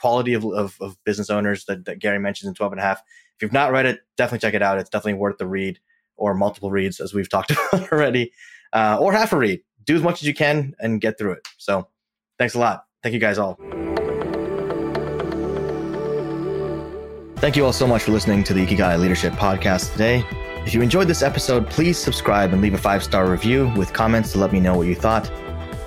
quality 0.00 0.34
of, 0.34 0.44
of, 0.44 0.76
of 0.80 0.96
business 1.04 1.30
owners 1.30 1.66
that, 1.66 1.84
that 1.84 2.00
Gary 2.00 2.18
mentions 2.18 2.48
in 2.48 2.54
12 2.54 2.72
and 2.72 2.80
a 2.80 2.84
half 2.84 3.02
if 3.42 3.46
you've 3.46 3.52
not 3.52 3.72
read 3.72 3.86
it, 3.86 4.02
definitely 4.16 4.38
check 4.38 4.54
it 4.54 4.62
out. 4.62 4.78
It's 4.78 4.88
definitely 4.88 5.14
worth 5.14 5.38
the 5.38 5.48
read 5.48 5.80
or 6.16 6.32
multiple 6.32 6.70
reads, 6.70 7.00
as 7.00 7.12
we've 7.12 7.28
talked 7.28 7.50
about 7.72 7.90
already, 7.90 8.32
uh, 8.72 8.98
or 9.00 9.12
half 9.12 9.32
a 9.32 9.36
read. 9.36 9.60
Do 9.84 9.96
as 9.96 10.02
much 10.02 10.22
as 10.22 10.28
you 10.28 10.32
can 10.32 10.74
and 10.78 11.00
get 11.00 11.18
through 11.18 11.32
it. 11.32 11.48
So, 11.58 11.88
thanks 12.38 12.54
a 12.54 12.60
lot. 12.60 12.84
Thank 13.02 13.14
you 13.14 13.18
guys 13.18 13.38
all. 13.38 13.58
Thank 17.38 17.56
you 17.56 17.64
all 17.64 17.72
so 17.72 17.88
much 17.88 18.04
for 18.04 18.12
listening 18.12 18.44
to 18.44 18.54
the 18.54 18.64
Ikigai 18.64 19.00
Leadership 19.00 19.32
Podcast 19.32 19.90
today. 19.90 20.24
If 20.64 20.72
you 20.72 20.80
enjoyed 20.80 21.08
this 21.08 21.22
episode, 21.22 21.68
please 21.68 21.98
subscribe 21.98 22.52
and 22.52 22.62
leave 22.62 22.74
a 22.74 22.78
five 22.78 23.02
star 23.02 23.28
review 23.28 23.72
with 23.76 23.92
comments 23.92 24.30
to 24.32 24.38
let 24.38 24.52
me 24.52 24.60
know 24.60 24.76
what 24.76 24.86
you 24.86 24.94
thought. 24.94 25.28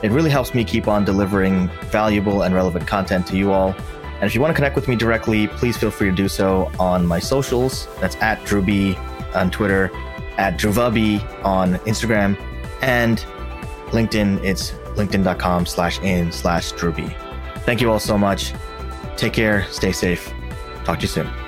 It 0.05 0.11
really 0.11 0.29
helps 0.29 0.53
me 0.53 0.63
keep 0.63 0.87
on 0.87 1.03
delivering 1.03 1.67
valuable 1.85 2.43
and 2.43 2.53
relevant 2.53 2.85
content 2.85 3.25
to 3.27 3.35
you 3.35 3.51
all. 3.51 3.75
And 4.15 4.23
if 4.23 4.35
you 4.35 4.39
want 4.39 4.51
to 4.51 4.55
connect 4.55 4.75
with 4.75 4.87
me 4.87 4.95
directly, 4.95 5.47
please 5.47 5.75
feel 5.77 5.89
free 5.89 6.11
to 6.11 6.15
do 6.15 6.27
so 6.27 6.71
on 6.79 7.07
my 7.07 7.17
socials. 7.17 7.87
That's 7.99 8.15
at 8.17 8.39
DhruBee 8.43 8.99
on 9.35 9.49
Twitter, 9.49 9.89
at 10.37 10.59
Druvabi 10.59 11.43
on 11.43 11.75
Instagram, 11.89 12.39
and 12.83 13.25
LinkedIn. 13.87 14.43
It's 14.43 14.73
linkedin.com 14.95 15.65
slash 15.65 15.99
in 16.01 16.31
slash 16.31 16.71
DhruBee. 16.73 17.11
Thank 17.61 17.81
you 17.81 17.91
all 17.91 17.99
so 17.99 18.15
much. 18.15 18.53
Take 19.17 19.33
care. 19.33 19.65
Stay 19.71 19.91
safe. 19.91 20.31
Talk 20.83 20.99
to 20.99 21.01
you 21.01 21.07
soon. 21.07 21.44